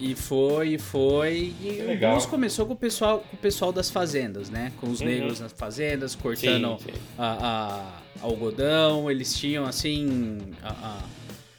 [0.00, 1.54] E foi, e foi.
[1.60, 4.72] E o blues começou com o pessoal, com o pessoal das fazendas, né?
[4.80, 5.06] Com os uhum.
[5.06, 6.98] negros nas fazendas, cortando sim, sim.
[7.16, 9.10] A, a, algodão.
[9.10, 10.38] Eles tinham assim.
[10.62, 11.02] A, a,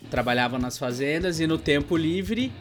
[0.10, 2.52] trabalhavam nas fazendas e no tempo livre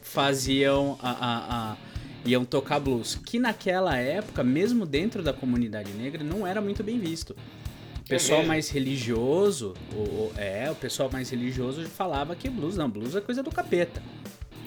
[0.00, 1.76] faziam a, a, a,
[2.24, 6.98] iam tocar blues, que naquela época, mesmo dentro da comunidade negra, não era muito bem
[6.98, 7.36] visto.
[8.04, 12.88] O pessoal é mais religioso, o, é, o pessoal mais religioso falava que blues não,
[12.88, 14.02] blues é coisa do capeta.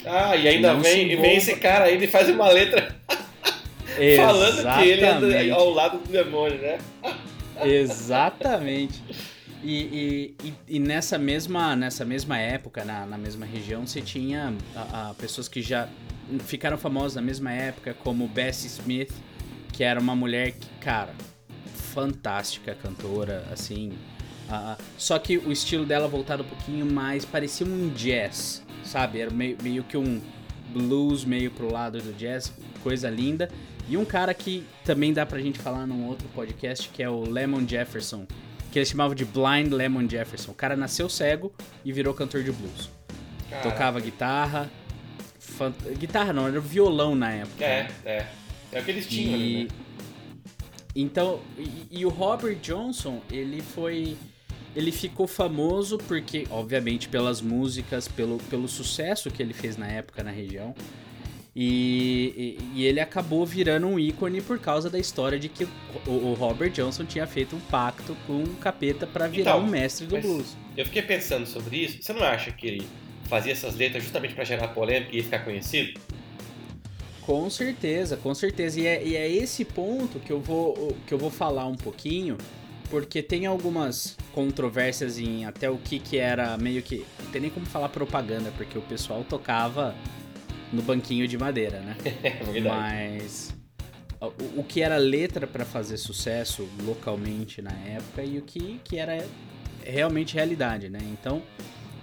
[0.04, 2.96] Ah, e ainda vem, vem esse cara aí e faz uma letra
[4.16, 6.78] falando que ele é ao lado do demônio, né?
[7.64, 9.02] Exatamente.
[9.60, 15.10] E, e, e, nessa, mesma, nessa mesma época, na, na mesma região, você tinha a,
[15.10, 15.88] a pessoas que já
[16.46, 19.12] ficaram famosas na mesma época, como Bessie Smith,
[19.72, 21.12] que era uma mulher que, cara,
[21.88, 23.92] fantástica cantora, assim.
[24.48, 29.20] Uh, só que o estilo dela voltado um pouquinho mais, parecia um jazz, sabe?
[29.20, 30.20] Era meio, meio que um
[30.70, 33.48] blues meio pro lado do jazz, coisa linda.
[33.88, 37.20] E um cara que também dá pra gente falar num outro podcast, que é o
[37.20, 38.26] Lemon Jefferson,
[38.70, 40.52] que eles chamavam de Blind Lemon Jefferson.
[40.52, 41.52] O cara nasceu cego
[41.84, 42.90] e virou cantor de blues.
[43.48, 43.70] Caraca.
[43.70, 44.70] Tocava guitarra.
[45.38, 45.74] Fant...
[45.98, 47.64] Guitarra não, era violão na época.
[47.64, 47.90] É, né?
[48.04, 48.26] é.
[48.70, 49.34] É o que eles tinham e...
[49.34, 49.70] ali, né?
[51.00, 54.16] Então, e, e, o Robert Johnson, ele foi.
[54.74, 60.24] Ele ficou famoso porque, obviamente, pelas músicas, pelo, pelo sucesso que ele fez na época
[60.24, 60.74] na região.
[61.54, 65.68] E, e, e, ele acabou virando um ícone por causa da história de que
[66.04, 69.68] o, o Robert Johnson tinha feito um pacto com o capeta para virar então, um
[69.68, 70.56] mestre do blues.
[70.76, 72.02] Eu fiquei pensando sobre isso.
[72.02, 72.88] Você não acha que ele
[73.28, 76.00] fazia essas letras justamente para gerar polêmica e ficar conhecido?
[77.28, 78.80] Com certeza, com certeza.
[78.80, 82.38] E é, e é esse ponto que eu, vou, que eu vou falar um pouquinho,
[82.88, 87.04] porque tem algumas controvérsias em até o que, que era meio que.
[87.22, 89.94] Não tem nem como falar propaganda, porque o pessoal tocava
[90.72, 91.98] no banquinho de madeira, né?
[92.24, 92.66] É verdade.
[92.66, 93.54] Mas
[94.22, 98.96] o, o que era letra para fazer sucesso localmente na época e o que, que
[98.96, 99.22] era
[99.84, 101.00] realmente realidade, né?
[101.02, 101.42] Então,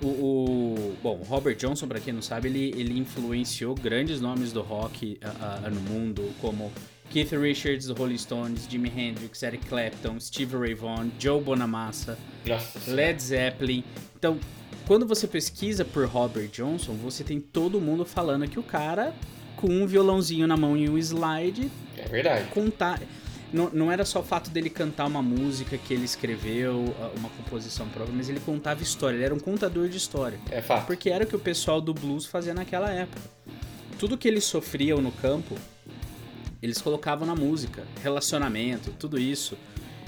[0.02, 4.62] o, o bom, Robert Johnson, para quem não sabe, ele, ele influenciou grandes nomes do
[4.62, 6.72] rock uh, uh, no mundo, como
[7.10, 13.22] Keith Richards, Rolling Stones, Jimi Hendrix, Eric Clapton, Steve Ray Vaughan, Joe Bonamassa, Nossa Led
[13.22, 13.84] Zeppelin.
[14.18, 14.38] Então,
[14.88, 19.14] quando você pesquisa por Robert Johnson, você tem todo mundo falando que o cara
[19.56, 22.50] com um violãozinho na mão e um slide É verdade.
[22.50, 23.00] contar.
[23.56, 27.88] Não, não era só o fato dele cantar uma música que ele escreveu, uma composição
[27.88, 30.38] própria, mas ele contava história, ele era um contador de história.
[30.52, 30.86] É fato.
[30.86, 33.22] Porque era o que o pessoal do blues fazia naquela época.
[33.98, 35.56] Tudo que eles sofriam no campo,
[36.62, 37.84] eles colocavam na música.
[38.04, 39.58] Relacionamento, tudo isso.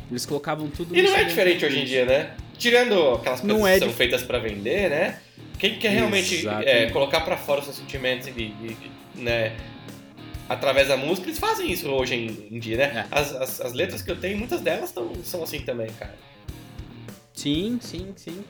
[0.10, 2.32] Eles colocavam tudo E não é diferente hoje em dia, né?
[2.58, 5.20] Tirando aquelas coisas é que são dif- feitas pra vender, né?
[5.60, 8.78] Quem quer realmente é, colocar pra fora os seus sentimentos e, e-
[9.16, 9.56] né?
[10.50, 13.08] Através da música, eles fazem isso hoje em, em dia, né?
[13.12, 13.20] É.
[13.20, 16.16] As, as, as letras que eu tenho, muitas delas tão, são assim também, cara.
[17.34, 18.44] Sim, sim, sim.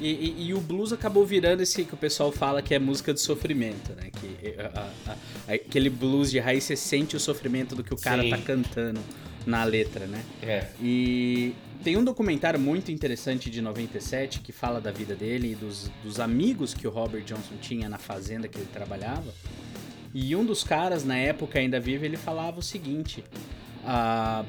[0.00, 3.14] E, e- e o blues acabou virando esse que o pessoal fala que é música
[3.14, 4.10] de sofrimento, né?
[4.10, 5.16] Que é, a- a-
[5.48, 8.30] a- aquele blues de raiz, você sente o sofrimento do que o cara Sim.
[8.30, 9.00] tá cantando
[9.46, 10.24] na letra, né?
[10.42, 10.66] É.
[10.82, 15.90] E tem um documentário muito interessante de 97 que fala da vida dele e dos,
[16.02, 19.32] dos amigos que o Robert Johnson tinha na fazenda que ele trabalhava.
[20.14, 23.24] E um dos caras, na época ainda vivo, ele falava o seguinte:
[23.84, 24.44] ah,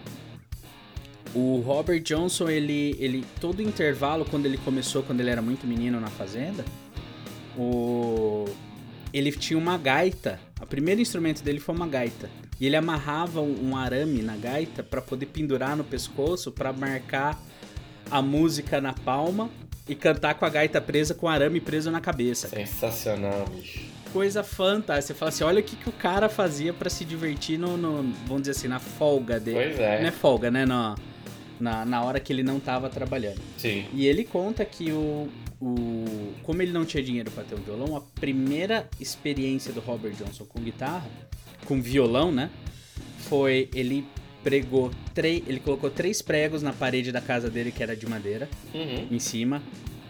[1.34, 6.00] o Robert Johnson, ele, ele todo intervalo, quando ele começou, quando ele era muito menino
[6.00, 6.64] na fazenda,
[7.58, 8.46] o,
[9.12, 10.40] ele tinha uma gaita.
[10.62, 12.30] O primeiro instrumento dele foi uma gaita.
[12.60, 17.42] E ele amarrava um, um arame na gaita para poder pendurar no pescoço para marcar
[18.10, 19.50] a música na palma
[19.90, 22.48] e cantar com a gaita presa com o arame preso na cabeça.
[22.48, 23.95] Sensacional, bicho.
[24.16, 25.14] Coisa fantástica.
[25.14, 28.14] Você fala assim, olha o que, que o cara fazia para se divertir no, no-
[28.26, 29.58] vamos dizer assim, na folga dele.
[29.76, 30.00] Pois é.
[30.02, 30.66] Não é folga, né?
[30.66, 30.96] Na,
[31.60, 33.42] na, na hora que ele não tava trabalhando.
[33.58, 33.86] Sim.
[33.94, 35.28] E ele conta que o,
[35.62, 40.14] o como ele não tinha dinheiro para ter um violão, a primeira experiência do Robert
[40.14, 41.06] Johnson com guitarra,
[41.66, 42.50] com violão, né,
[43.20, 44.06] foi ele
[44.44, 48.48] pregou três, ele colocou três pregos na parede da casa dele que era de madeira,
[48.74, 49.08] Uhum.
[49.12, 49.62] em cima,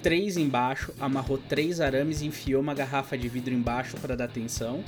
[0.05, 4.83] três embaixo, amarrou três arames e enfiou uma garrafa de vidro embaixo para dar tensão.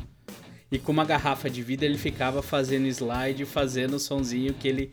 [0.72, 4.92] E com uma garrafa de vidro ele ficava fazendo slide, fazendo o sonzinho que ele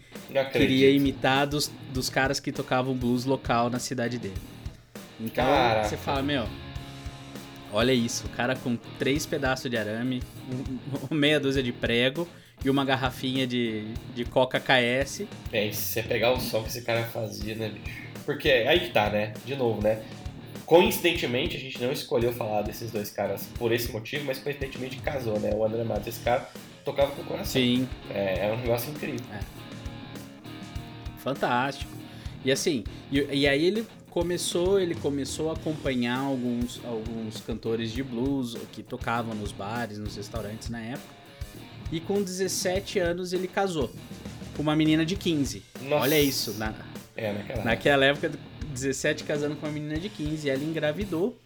[0.50, 4.40] queria imitar dos, dos caras que tocavam blues local na cidade dele.
[5.20, 5.88] Então Caraca.
[5.90, 6.46] você fala, meu,
[7.70, 10.22] olha isso, o cara com três pedaços de arame,
[11.10, 12.26] um- meia dúzia de prego
[12.64, 13.84] e uma garrafinha de,
[14.14, 15.24] de Coca KS.
[15.52, 18.03] É, se você pegar o som que esse cara fazia, né, bicho?
[18.24, 19.32] Porque aí que tá, né?
[19.44, 20.02] De novo, né?
[20.66, 25.38] Coincidentemente, a gente não escolheu falar desses dois caras por esse motivo, mas coincidentemente casou,
[25.38, 25.50] né?
[25.54, 26.48] O André Matos, esse cara,
[26.84, 27.52] tocava com o coração.
[27.52, 29.20] Sim, É, é um negócio incrível.
[31.18, 31.90] fantástico.
[32.44, 38.02] E assim, e, e aí ele começou, ele começou a acompanhar alguns, alguns cantores de
[38.02, 41.14] blues que tocavam nos bares, nos restaurantes na época.
[41.90, 43.90] E com 17 anos ele casou
[44.56, 45.62] com uma menina de 15.
[45.82, 46.02] Nossa.
[46.04, 46.74] Olha isso, na,
[47.16, 47.64] É, naquela.
[47.64, 48.32] naquela época,
[48.72, 51.38] 17 casando com uma menina de 15, ela engravidou.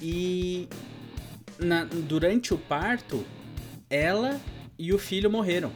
[0.00, 0.68] E
[1.58, 3.24] na- durante o parto,
[3.88, 4.40] ela
[4.78, 5.70] e o filho morreram.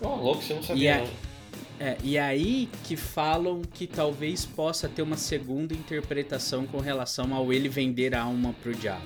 [0.00, 1.32] Oh, louco, você não E sabia, a- não.
[1.80, 7.52] É, e aí que falam que talvez possa ter uma segunda interpretação com relação ao
[7.52, 9.02] ele vender a alma pro diabo.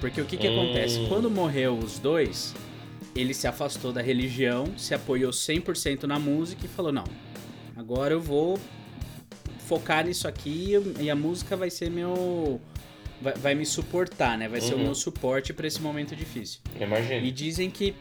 [0.00, 0.64] Porque o que, que Hum.
[0.64, 1.06] acontece?
[1.08, 2.54] Quando morreu os dois,
[3.14, 7.04] ele se afastou da religião, se apoiou 100% na música e falou: Não,
[7.76, 8.58] agora eu vou
[9.66, 12.60] focar nisso aqui e a música vai ser meu.
[13.20, 14.48] Vai, vai me suportar, né?
[14.48, 14.84] Vai ser o Uhum.
[14.84, 16.60] meu suporte para esse momento difícil.
[16.78, 17.16] Imagina.
[17.26, 17.94] E dizem que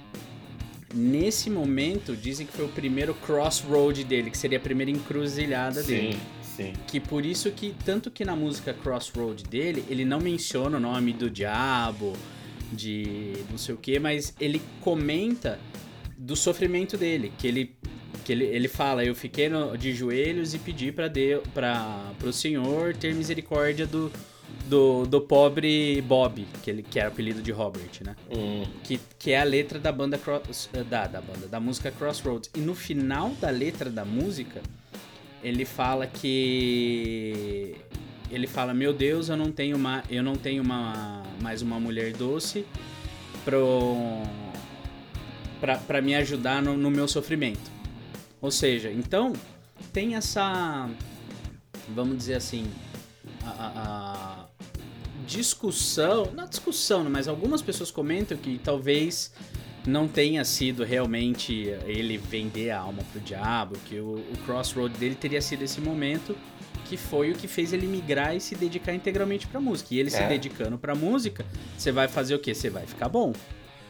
[0.93, 6.13] nesse momento, dizem que foi o primeiro crossroad dele, que seria a primeira encruzilhada dele.
[6.13, 6.19] Sim,
[6.71, 6.73] sim.
[6.87, 11.13] Que por isso que, tanto que na música Crossroad dele, ele não menciona o nome
[11.13, 12.13] do diabo,
[12.71, 15.59] de não sei o que, mas ele comenta
[16.17, 17.75] do sofrimento dele, que ele
[18.23, 21.11] que ele, ele fala, eu fiquei no- de joelhos e pedi para
[22.23, 24.11] o Senhor ter misericórdia do,
[24.67, 28.15] do, do pobre Bob, que, ele, que era o apelido de Robert, né?
[28.31, 32.49] Hum, que, que é a letra da banda Cross, da, da banda da música Crossroads.
[32.55, 34.61] E no final da letra da música,
[35.43, 37.75] ele fala que
[38.31, 42.13] ele fala: "Meu Deus, eu não tenho uma, eu não tenho uma, mais uma mulher
[42.13, 42.65] doce
[43.43, 44.21] pro
[45.87, 47.71] para me ajudar no, no meu sofrimento.
[48.43, 49.31] Ou seja, então
[49.93, 50.89] tem essa,
[51.95, 52.65] vamos dizer assim,
[53.41, 54.47] a, a, a
[55.25, 59.31] discussão, não discussão, mas algumas pessoas comentam que talvez
[59.87, 65.15] não tenha sido realmente ele vender a alma pro diabo, que o, o crossroad dele
[65.15, 66.35] teria sido esse momento
[66.83, 69.95] que foi o que fez ele migrar e se dedicar integralmente pra música.
[69.95, 70.11] E ele é.
[70.11, 71.45] se dedicando pra música,
[71.77, 72.53] você vai fazer o quê?
[72.53, 73.31] Você vai ficar bom.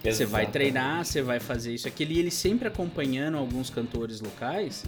[0.03, 2.11] Você vai treinar, você vai fazer isso, aquilo.
[2.11, 4.83] E ele sempre acompanhando alguns cantores locais,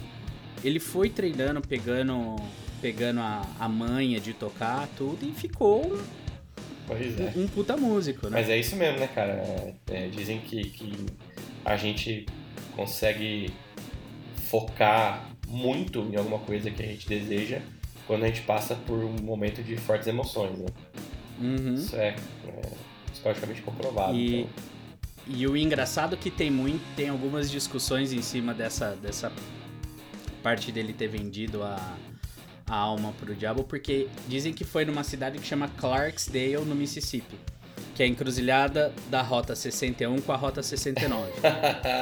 [0.62, 2.36] ele foi treinando, pegando,
[2.80, 5.98] pegando a, a manha de tocar tudo e ficou
[6.88, 7.38] é.
[7.38, 8.38] Um puta músico, né?
[8.38, 9.74] Mas é isso mesmo, né, cara?
[9.90, 11.06] É, dizem que, que
[11.64, 12.26] a gente
[12.76, 13.52] consegue
[14.36, 17.60] focar muito em alguma coisa que a gente deseja
[18.06, 20.66] quando a gente passa por um momento de fortes emoções, né?
[21.40, 21.74] Uhum.
[21.74, 22.14] Isso é,
[22.46, 22.62] é
[23.10, 24.14] psicologicamente comprovado.
[24.14, 24.50] E, então.
[25.26, 29.32] E o engraçado é que tem muito, tem algumas discussões em cima dessa, dessa
[30.42, 31.96] parte dele ter vendido a
[32.68, 37.38] a alma pro diabo, porque dizem que foi numa cidade que chama Clarksdale, no Mississippi,
[37.94, 41.30] que é a encruzilhada da Rota 61 com a Rota 69.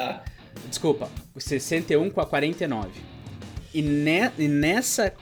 [0.67, 2.89] Desculpa, 61 com a 49.
[3.73, 5.13] E, ne, e nessa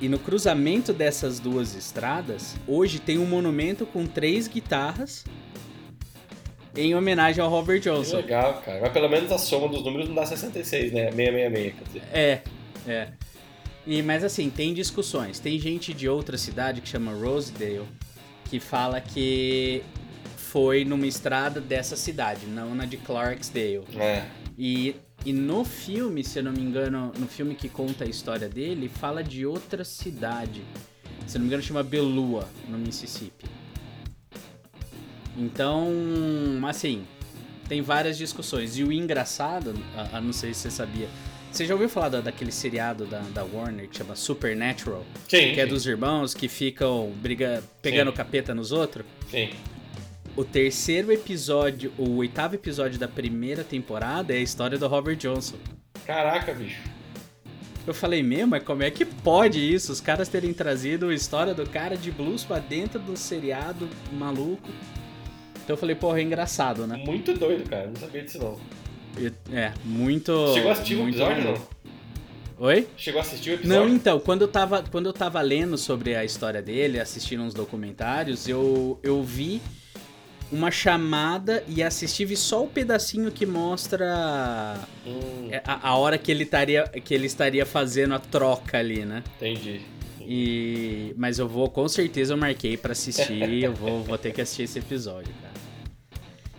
[0.00, 5.24] e no cruzamento dessas duas estradas, hoje tem um monumento com três guitarras
[6.76, 8.16] em homenagem ao Robert Johnson.
[8.16, 8.80] Que legal, cara.
[8.80, 11.10] Mas pelo menos a soma dos números não dá 66, né?
[11.10, 12.02] 666, quer dizer.
[12.12, 12.42] É,
[12.86, 13.08] é.
[13.86, 15.38] E, mas assim, tem discussões.
[15.38, 17.86] Tem gente de outra cidade que chama Rosedale
[18.44, 19.82] que fala que
[20.36, 23.82] foi numa estrada dessa cidade, não na de Clarksdale.
[23.96, 24.24] É.
[24.56, 28.48] E, e no filme, se eu não me engano, no filme que conta a história
[28.48, 30.62] dele, fala de outra cidade.
[31.26, 33.46] Se eu não me engano, chama Belua, no Mississippi.
[35.36, 35.88] Então,
[36.68, 37.04] assim,
[37.68, 38.78] tem várias discussões.
[38.78, 41.08] E o engraçado, a, a não sei se você sabia,
[41.50, 45.04] você já ouviu falar da, daquele seriado da, da Warner que chama Supernatural?
[45.28, 45.52] Sim.
[45.54, 48.16] Que é dos irmãos que ficam briga, pegando sim.
[48.16, 49.06] capeta nos outros?
[49.30, 49.50] Sim.
[50.36, 55.56] O terceiro episódio, o oitavo episódio da primeira temporada é a história do Robert Johnson.
[56.04, 56.82] Caraca, bicho.
[57.86, 59.92] Eu falei, mesmo, mas como é que pode isso?
[59.92, 64.68] Os caras terem trazido a história do cara de blues pra dentro do seriado maluco.
[65.64, 67.02] Então eu falei, porra, é engraçado, né?
[67.04, 67.86] Muito doido, cara.
[67.86, 68.60] Não sabia disso não.
[69.50, 70.52] É, muito.
[70.52, 71.54] Chegou a assistir o episódio, não?
[72.58, 72.86] Oi?
[72.96, 73.80] Chegou a assistir o episódio?
[73.80, 77.54] Não, então, quando eu tava, quando eu tava lendo sobre a história dele, assistindo uns
[77.54, 79.62] documentários, eu, eu vi
[80.52, 85.48] uma chamada e assisti vi só o pedacinho que mostra hum.
[85.64, 89.24] a, a, hora que ele, estaria, que ele estaria fazendo a troca ali, né?
[89.36, 89.80] Entendi.
[90.20, 94.40] E, mas eu vou, com certeza eu marquei para assistir, eu vou, vou ter que
[94.40, 95.53] assistir esse episódio, cara.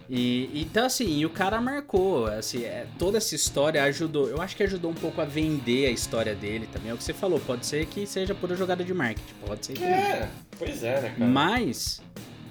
[0.09, 4.55] E, então, assim, e o cara marcou, assim, é, toda essa história ajudou, eu acho
[4.55, 7.39] que ajudou um pouco a vender a história dele também, é o que você falou,
[7.39, 11.09] pode ser que seja pura jogada de marketing, pode ser que É, pois é, né,
[11.17, 11.31] cara?
[11.31, 12.01] Mas,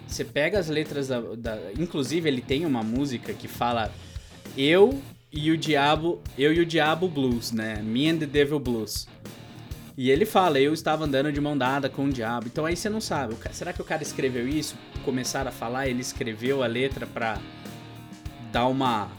[0.06, 3.92] você pega as letras da, da, Inclusive, ele tem uma música que fala
[4.56, 5.00] Eu
[5.32, 7.82] e o Diabo, eu e o Diabo Blues, né?
[7.82, 9.08] Me and the Devil Blues.
[9.96, 12.46] E ele fala, eu estava andando de mão dada com o diabo.
[12.46, 14.76] Então aí você não sabe, será que o cara escreveu isso?
[15.04, 17.40] Começaram a falar, ele escreveu a letra pra
[18.50, 19.10] dar uma.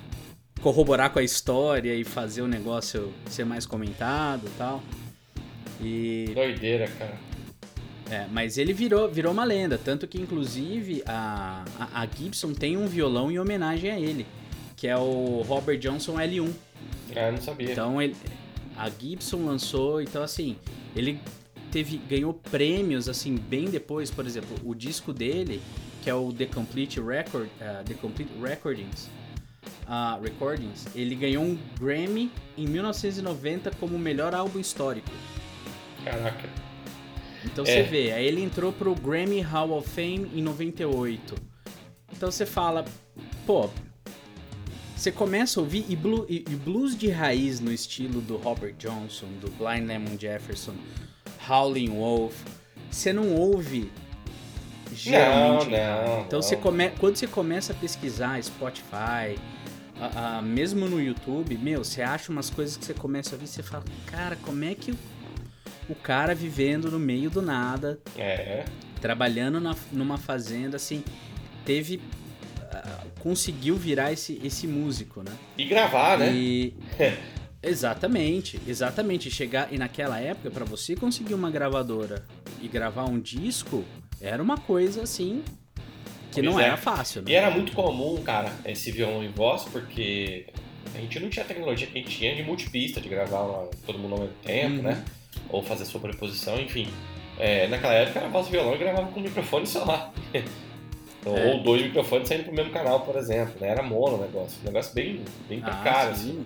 [0.62, 4.84] corroborar com a história e fazer o negócio ser mais comentado e tal.
[5.82, 6.32] E.
[6.34, 7.18] Doideira, cara.
[8.10, 12.78] É, mas ele virou, virou uma lenda, tanto que inclusive a, a, a Gibson tem
[12.78, 14.28] um violão em homenagem a ele,
[14.76, 16.52] que é o Robert Johnson L1.
[17.16, 17.72] Ah, eu não sabia.
[17.72, 18.16] Então ele,
[18.78, 20.58] a Gibson lançou, então assim,
[20.96, 21.20] ele
[21.72, 25.62] teve ganhou prêmios assim bem depois, por exemplo, o disco dele,
[26.04, 29.10] que é o The Complete Record, uh, The Complete Recordings,
[29.88, 35.10] uh, Recordings, ele ganhou um Grammy em 1990 como melhor álbum histórico.
[36.04, 36.50] Caraca.
[37.44, 37.68] Então é.
[37.68, 41.36] você vê, aí ele entrou pro Grammy Hall of Fame em 98.
[42.12, 42.86] Então você fala,
[43.46, 43.70] pô,
[44.96, 48.74] você começa a ouvir e, blue, e, e, blues de raiz no estilo do Robert
[48.80, 50.74] Johnson, do Blind Lemon Jefferson,
[51.48, 52.36] Howling Wolf.
[52.90, 53.92] Você não ouve
[54.94, 55.70] geralmente.
[55.70, 56.42] Não, não, então.
[56.42, 59.38] Você come, quando você começa a pesquisar Spotify,
[60.00, 63.46] a, a, mesmo no YouTube, meu, você acha umas coisas que você começa a ouvir
[63.46, 64.98] e você fala, cara, como é que o,
[65.90, 68.64] o cara vivendo no meio do nada, é.
[69.02, 71.04] trabalhando na, numa fazenda, assim,
[71.66, 72.02] teve
[73.20, 75.32] conseguiu virar esse, esse músico, né?
[75.58, 76.32] E gravar, né?
[76.34, 76.74] E...
[77.62, 79.30] exatamente, exatamente.
[79.32, 82.26] Chegar e naquela época para você conseguir uma gravadora
[82.62, 83.84] e gravar um disco
[84.22, 85.44] era uma coisa assim
[86.32, 86.66] que pois não é.
[86.66, 87.22] era fácil.
[87.22, 87.32] Né?
[87.32, 90.46] E era muito comum, cara, esse violão em voz, porque
[90.94, 93.98] A gente não tinha a tecnologia que a gente tinha de multipista, de gravar todo
[94.00, 94.82] mundo ao mesmo tempo, Uhum.
[94.84, 95.04] né?
[95.50, 96.88] Ou fazer sobreposição, enfim.
[97.38, 100.14] É, naquela época era voz e violão e gravava com microfone só.
[101.26, 101.58] Ou É.
[101.64, 103.56] dois microfones saindo pro mesmo canal, por exemplo.
[103.60, 103.70] Né?
[103.70, 104.58] Era mono o negócio.
[104.62, 106.44] Um negócio bem, bem Ah, precário, assim.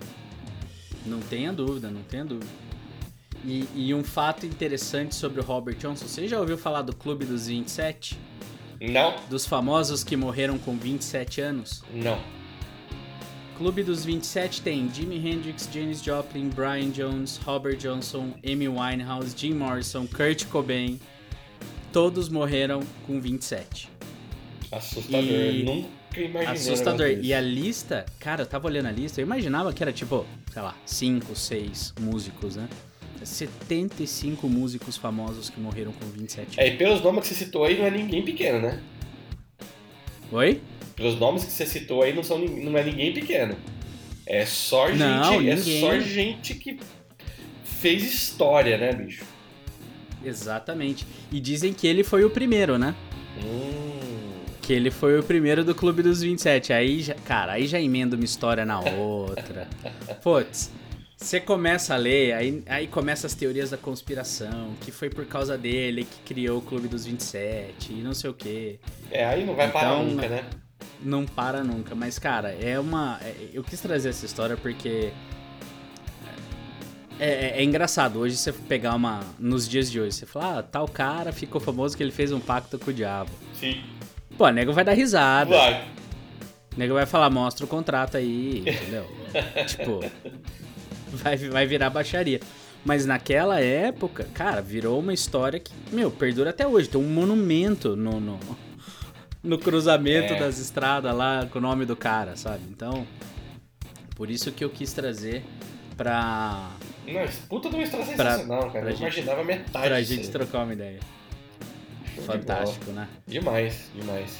[1.06, 2.50] Não tenha dúvida, não tenha dúvida.
[3.44, 7.24] E, e um fato interessante sobre o Robert Johnson, você já ouviu falar do Clube
[7.24, 8.18] dos 27?
[8.80, 11.82] Não, Dos famosos que morreram com 27 anos?
[11.92, 12.18] não.
[13.58, 19.52] Clube dos 27 tem Jimi Hendrix, Janis Joplin, Brian Jones, Robert Johnson, Amy Winehouse, Jim
[19.52, 20.98] Morrison, Kurt Cobain.
[21.92, 23.89] Todos morreram com 27.
[24.72, 25.22] Assustador.
[25.24, 25.88] E- Nunca
[26.20, 26.52] imaginei.
[26.54, 27.08] Assustador.
[27.22, 30.62] E a lista, cara, eu tava olhando a lista, eu imaginava que era tipo, sei
[30.62, 32.68] lá, 5, 6 músicos, né?
[33.22, 37.76] 75 músicos famosos que morreram com 27 É, e pelos nomes que você citou aí,
[37.78, 38.80] não é ninguém pequeno, né?
[40.32, 40.60] Oi?
[40.96, 43.56] Pelos nomes que você citou aí, não, são, não é ninguém pequeno.
[44.26, 44.98] É só gente.
[44.98, 46.78] Não, é só gente que
[47.64, 49.24] fez história, né, bicho?
[50.24, 51.06] Exatamente.
[51.32, 52.94] E dizem que ele foi o primeiro, né?
[53.44, 53.99] Hum.
[54.70, 56.72] Que ele foi o primeiro do Clube dos 27.
[56.72, 59.66] Aí, já, cara, aí já emenda uma história na outra.
[60.22, 60.70] Putz,
[61.16, 65.58] você começa a ler, aí, aí começa as teorias da conspiração, que foi por causa
[65.58, 68.78] dele que criou o Clube dos 27 e não sei o quê.
[69.10, 70.44] É, aí não vai parar Então, nunca, né?
[71.02, 71.96] Não para nunca.
[71.96, 73.18] Mas, cara, é uma.
[73.24, 75.10] é- Eu quis trazer essa história porque.
[77.18, 79.18] É, é- é engraçado, hoje você pegar uma.
[79.36, 82.38] Nos dias de hoje, você fala, ah, tal cara ficou famoso que ele fez um
[82.38, 83.32] pacto com o diabo.
[83.58, 83.82] Sim.
[84.40, 85.50] Pô, o nego vai dar risada.
[85.54, 85.84] Vai.
[86.74, 89.06] O nego vai falar, mostra o contrato aí, entendeu?
[89.68, 90.00] tipo,
[91.12, 92.40] vai, vai virar baixaria.
[92.82, 96.88] Mas naquela época, cara, virou uma história que, meu, perdura até hoje.
[96.88, 98.40] Tem um monumento no, no,
[99.42, 100.38] no cruzamento É.
[100.38, 102.62] das estradas lá com o nome do cara, sabe?
[102.70, 103.06] Então,
[104.16, 105.44] por isso que eu quis trazer
[105.98, 106.70] pra,
[107.06, 108.70] Não, puta de uma Pra- sensacional, cara.
[108.70, 110.28] pra Eu gente- imaginava metade pra gente aí.
[110.28, 111.00] trocar uma ideia.
[112.24, 113.08] Fantástico, né?
[113.26, 114.38] Demais, demais.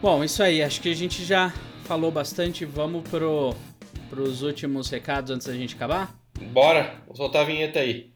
[0.00, 0.62] Bom, isso aí.
[0.62, 1.52] Acho que a gente já
[1.84, 2.64] falou bastante.
[2.64, 3.54] Vamos pro,
[4.10, 6.14] pros últimos recados antes da gente acabar?
[6.52, 8.12] Bora, vou soltar a vinheta aí.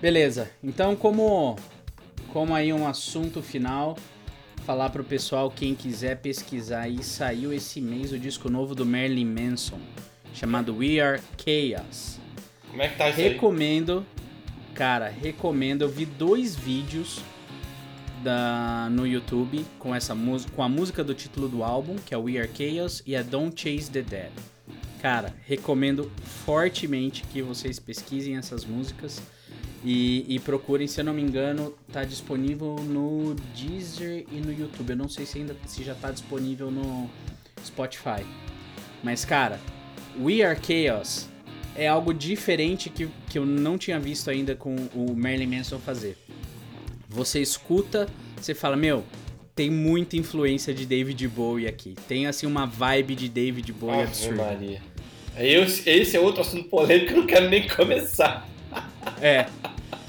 [0.00, 0.50] Beleza.
[0.62, 1.56] Então, como
[2.36, 3.96] como aí um assunto final,
[4.66, 9.24] falar pro pessoal quem quiser pesquisar aí, saiu esse mês o disco novo do Marilyn
[9.24, 9.80] Manson,
[10.36, 12.18] chamado We Are Chaos.
[12.70, 13.28] Como é que tá isso aí?
[13.30, 14.06] Recomendo,
[14.74, 15.82] cara, recomendo.
[15.82, 17.22] Eu vi dois vídeos
[18.22, 22.18] da, no YouTube com essa música, com a música do título do álbum, que é
[22.18, 24.30] We Are Chaos e a Don't Chase the Dead.
[25.00, 26.10] Cara, recomendo
[26.44, 29.22] fortemente que vocês pesquisem essas músicas
[29.82, 30.86] e, e procurem.
[30.86, 34.90] Se eu não me engano, tá disponível no Deezer e no YouTube.
[34.90, 37.08] Eu não sei se ainda se já tá disponível no
[37.64, 38.26] Spotify.
[39.02, 39.60] Mas cara,
[40.20, 41.28] We Are Chaos
[41.74, 46.16] é algo diferente que, que eu não tinha visto ainda com o Marilyn Manson fazer.
[47.08, 48.08] Você escuta,
[48.40, 49.04] você fala, meu,
[49.54, 51.94] tem muita influência de David Bowie aqui.
[52.08, 54.42] Tem assim uma vibe de David Bowie Ave absurda.
[54.44, 54.82] Maria.
[55.34, 58.48] Aí eu- Esse é outro assunto polêmico que eu não quero nem começar.
[59.20, 59.46] É.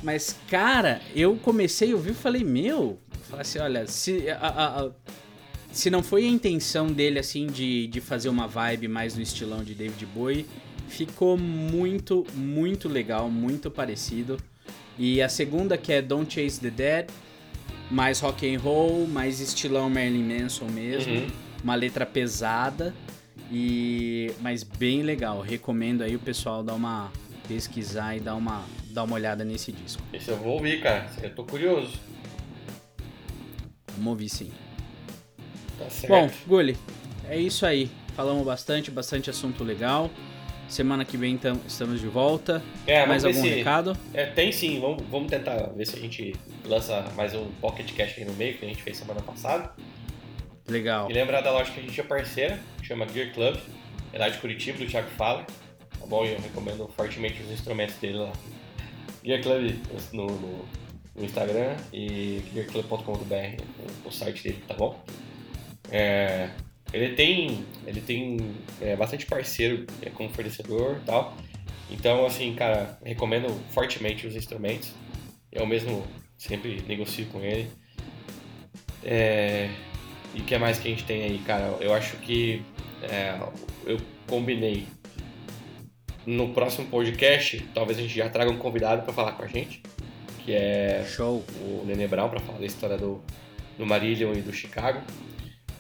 [0.04, 2.98] Mas, cara, eu comecei a ouvir e falei, meu.
[3.24, 4.92] Falei assim, olha, se, a- a- a-
[5.78, 9.64] se não foi a intenção dele, assim, de, de fazer uma vibe mais no estilão
[9.64, 10.48] de David Bowie,
[10.88, 14.40] ficou muito, muito legal, muito parecido.
[14.98, 17.10] E a segunda, que é Don't Chase the Dead,
[17.92, 21.14] mais rock and roll, mais estilão Marilyn Manson mesmo.
[21.14, 21.28] Uhum.
[21.64, 22.92] Uma letra pesada,
[23.52, 25.42] e mas bem legal.
[25.42, 27.12] Recomendo aí o pessoal dar uma
[27.48, 30.02] pesquisar e dar uma, dar uma olhada nesse disco.
[30.12, 31.08] Esse eu vou ouvir, cara.
[31.22, 32.00] Eu tô curioso.
[33.96, 34.52] Vamos ouvir sim.
[35.78, 36.10] Tá certo.
[36.10, 36.78] Bom, Gulli,
[37.30, 37.90] é isso aí.
[38.16, 40.10] Falamos bastante, bastante assunto legal.
[40.68, 42.62] Semana que vem tam- estamos de volta.
[42.86, 43.96] é, Mais algum se- recado?
[44.14, 44.80] É, tem sim.
[44.82, 48.58] Vamos, vamos tentar ver se a gente lança mais um Pocket Cash aí no meio,
[48.58, 49.72] que a gente fez semana passada.
[50.68, 51.10] Legal.
[51.10, 53.56] E lembrar da loja que a gente é parceira, chama Gear Club.
[54.12, 55.46] É lá de Curitiba, do Thiago Fala.
[56.00, 56.26] Tá bom?
[56.26, 58.34] E eu recomendo fortemente os instrumentos dele lá.
[59.24, 59.74] Gear Club
[60.12, 60.66] no, no-
[61.16, 63.64] no Instagram e gearclub.com.br,
[64.06, 65.02] o site dele, tá bom?
[65.92, 66.50] É,
[66.94, 71.38] ele tem, ele tem é, bastante parceiro é, como fornecedor e tal.
[71.90, 74.92] Então, assim, cara, recomendo fortemente os instrumentos.
[75.52, 76.06] Eu mesmo
[76.38, 77.70] sempre negocio com ele.
[79.04, 79.70] É,
[80.34, 81.78] e o que mais que a gente tem aí, cara?
[81.80, 82.62] Eu acho que
[83.04, 83.40] é,
[83.86, 84.86] eu combinei
[86.26, 89.82] no próximo podcast, talvez a gente já traga um convidado para falar com a gente,
[90.44, 91.44] que é Show.
[91.62, 93.24] o Nenê Brown, para falar da história do,
[93.78, 95.02] do Marillion e do Chicago.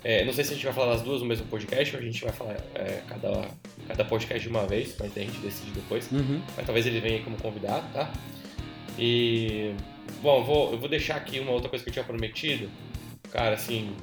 [0.03, 2.05] É, não sei se a gente vai falar das duas no mesmo podcast ou a
[2.05, 3.49] gente vai falar é, cada,
[3.87, 6.11] cada podcast de uma vez, mas a gente decide depois.
[6.11, 6.41] Uhum.
[6.55, 8.11] Mas talvez ele venha como convidado, tá?
[8.97, 9.73] E.
[10.21, 12.69] Bom, eu vou, eu vou deixar aqui uma outra coisa que eu tinha prometido.
[13.31, 13.93] Cara, assim.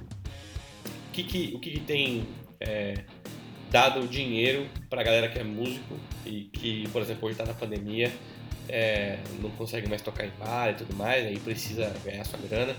[1.09, 2.27] O que, que, o que, que tem
[2.61, 2.95] é,
[3.71, 8.13] dado dinheiro pra galera que é músico e que, por exemplo, hoje tá na pandemia,
[8.69, 12.75] é, não consegue mais tocar em bar e tudo mais, aí precisa ganhar sua grana.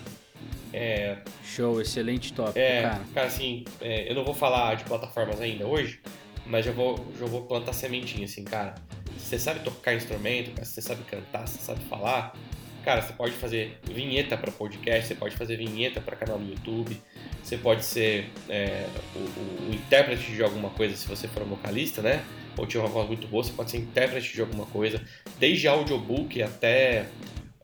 [0.73, 3.01] É, Show, excelente tópico, é, cara.
[3.13, 6.01] cara, assim, é, eu não vou falar de plataformas ainda hoje,
[6.45, 8.75] mas já vou, já vou plantar sementinha, assim, cara.
[9.17, 12.35] Se você sabe tocar instrumento, cara, se você sabe cantar, se você sabe falar,
[12.83, 16.99] cara, você pode fazer vinheta para podcast, você pode fazer vinheta para canal no YouTube,
[17.41, 21.47] você pode ser é, o, o- o intérprete de alguma coisa se você for um
[21.47, 22.23] vocalista, né?
[22.57, 25.01] Ou tiver uma voz muito boa, você pode ser intérprete de alguma coisa,
[25.39, 27.05] desde audiobook até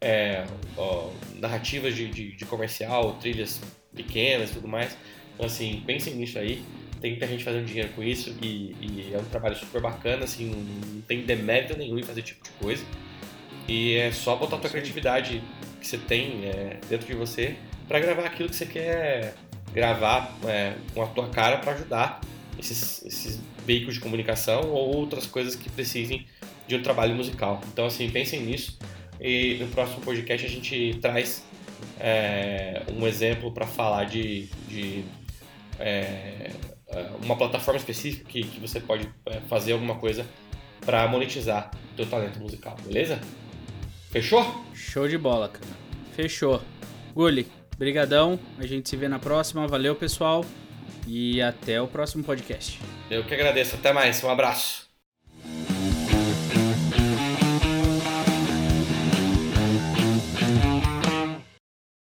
[0.02, 0.45] é,
[0.76, 3.62] ó, narrativas de, de, de comercial, trilhas
[3.95, 4.97] pequenas e tudo mais.
[5.34, 6.64] Então, assim, pensem nisso aí.
[6.99, 10.45] Tem muita gente fazendo dinheiro com isso e, e é um trabalho super bacana, assim,
[10.45, 12.84] não, tem demérito nenhum em fazer esse tipo de coisa.
[13.68, 15.41] E é só botar a tua criatividade
[15.80, 17.56] que você tem é, dentro de você
[17.88, 19.34] para gravar aquilo que você quer
[19.74, 22.22] gravar é, com a tua cara para ajudar
[22.60, 26.28] esses, esses veículos de comunicação ou outras coisas que precisem
[26.68, 27.62] de um trabalho musical.
[27.72, 28.78] Então, assim, pensem nisso.
[29.22, 31.45] E no próximo podcast a gente traz
[31.99, 35.05] é, um exemplo para falar de, de
[35.80, 36.49] é,
[36.88, 40.26] é, uma plataforma específica que, que você pode é, fazer alguma coisa
[40.84, 43.22] para monetizar o teu talento musical, beleza?
[44.09, 44.65] Fechou?
[44.74, 45.65] Show de bola, cara.
[46.15, 46.61] Fechou.
[47.13, 47.47] Gulli,
[47.78, 48.39] brigadão.
[48.57, 49.67] A gente se vê na próxima.
[49.67, 50.43] Valeu, pessoal.
[51.07, 52.80] E até o próximo podcast.
[53.09, 53.76] Eu que agradeço.
[53.76, 54.22] Até mais.
[54.24, 54.81] Um abraço.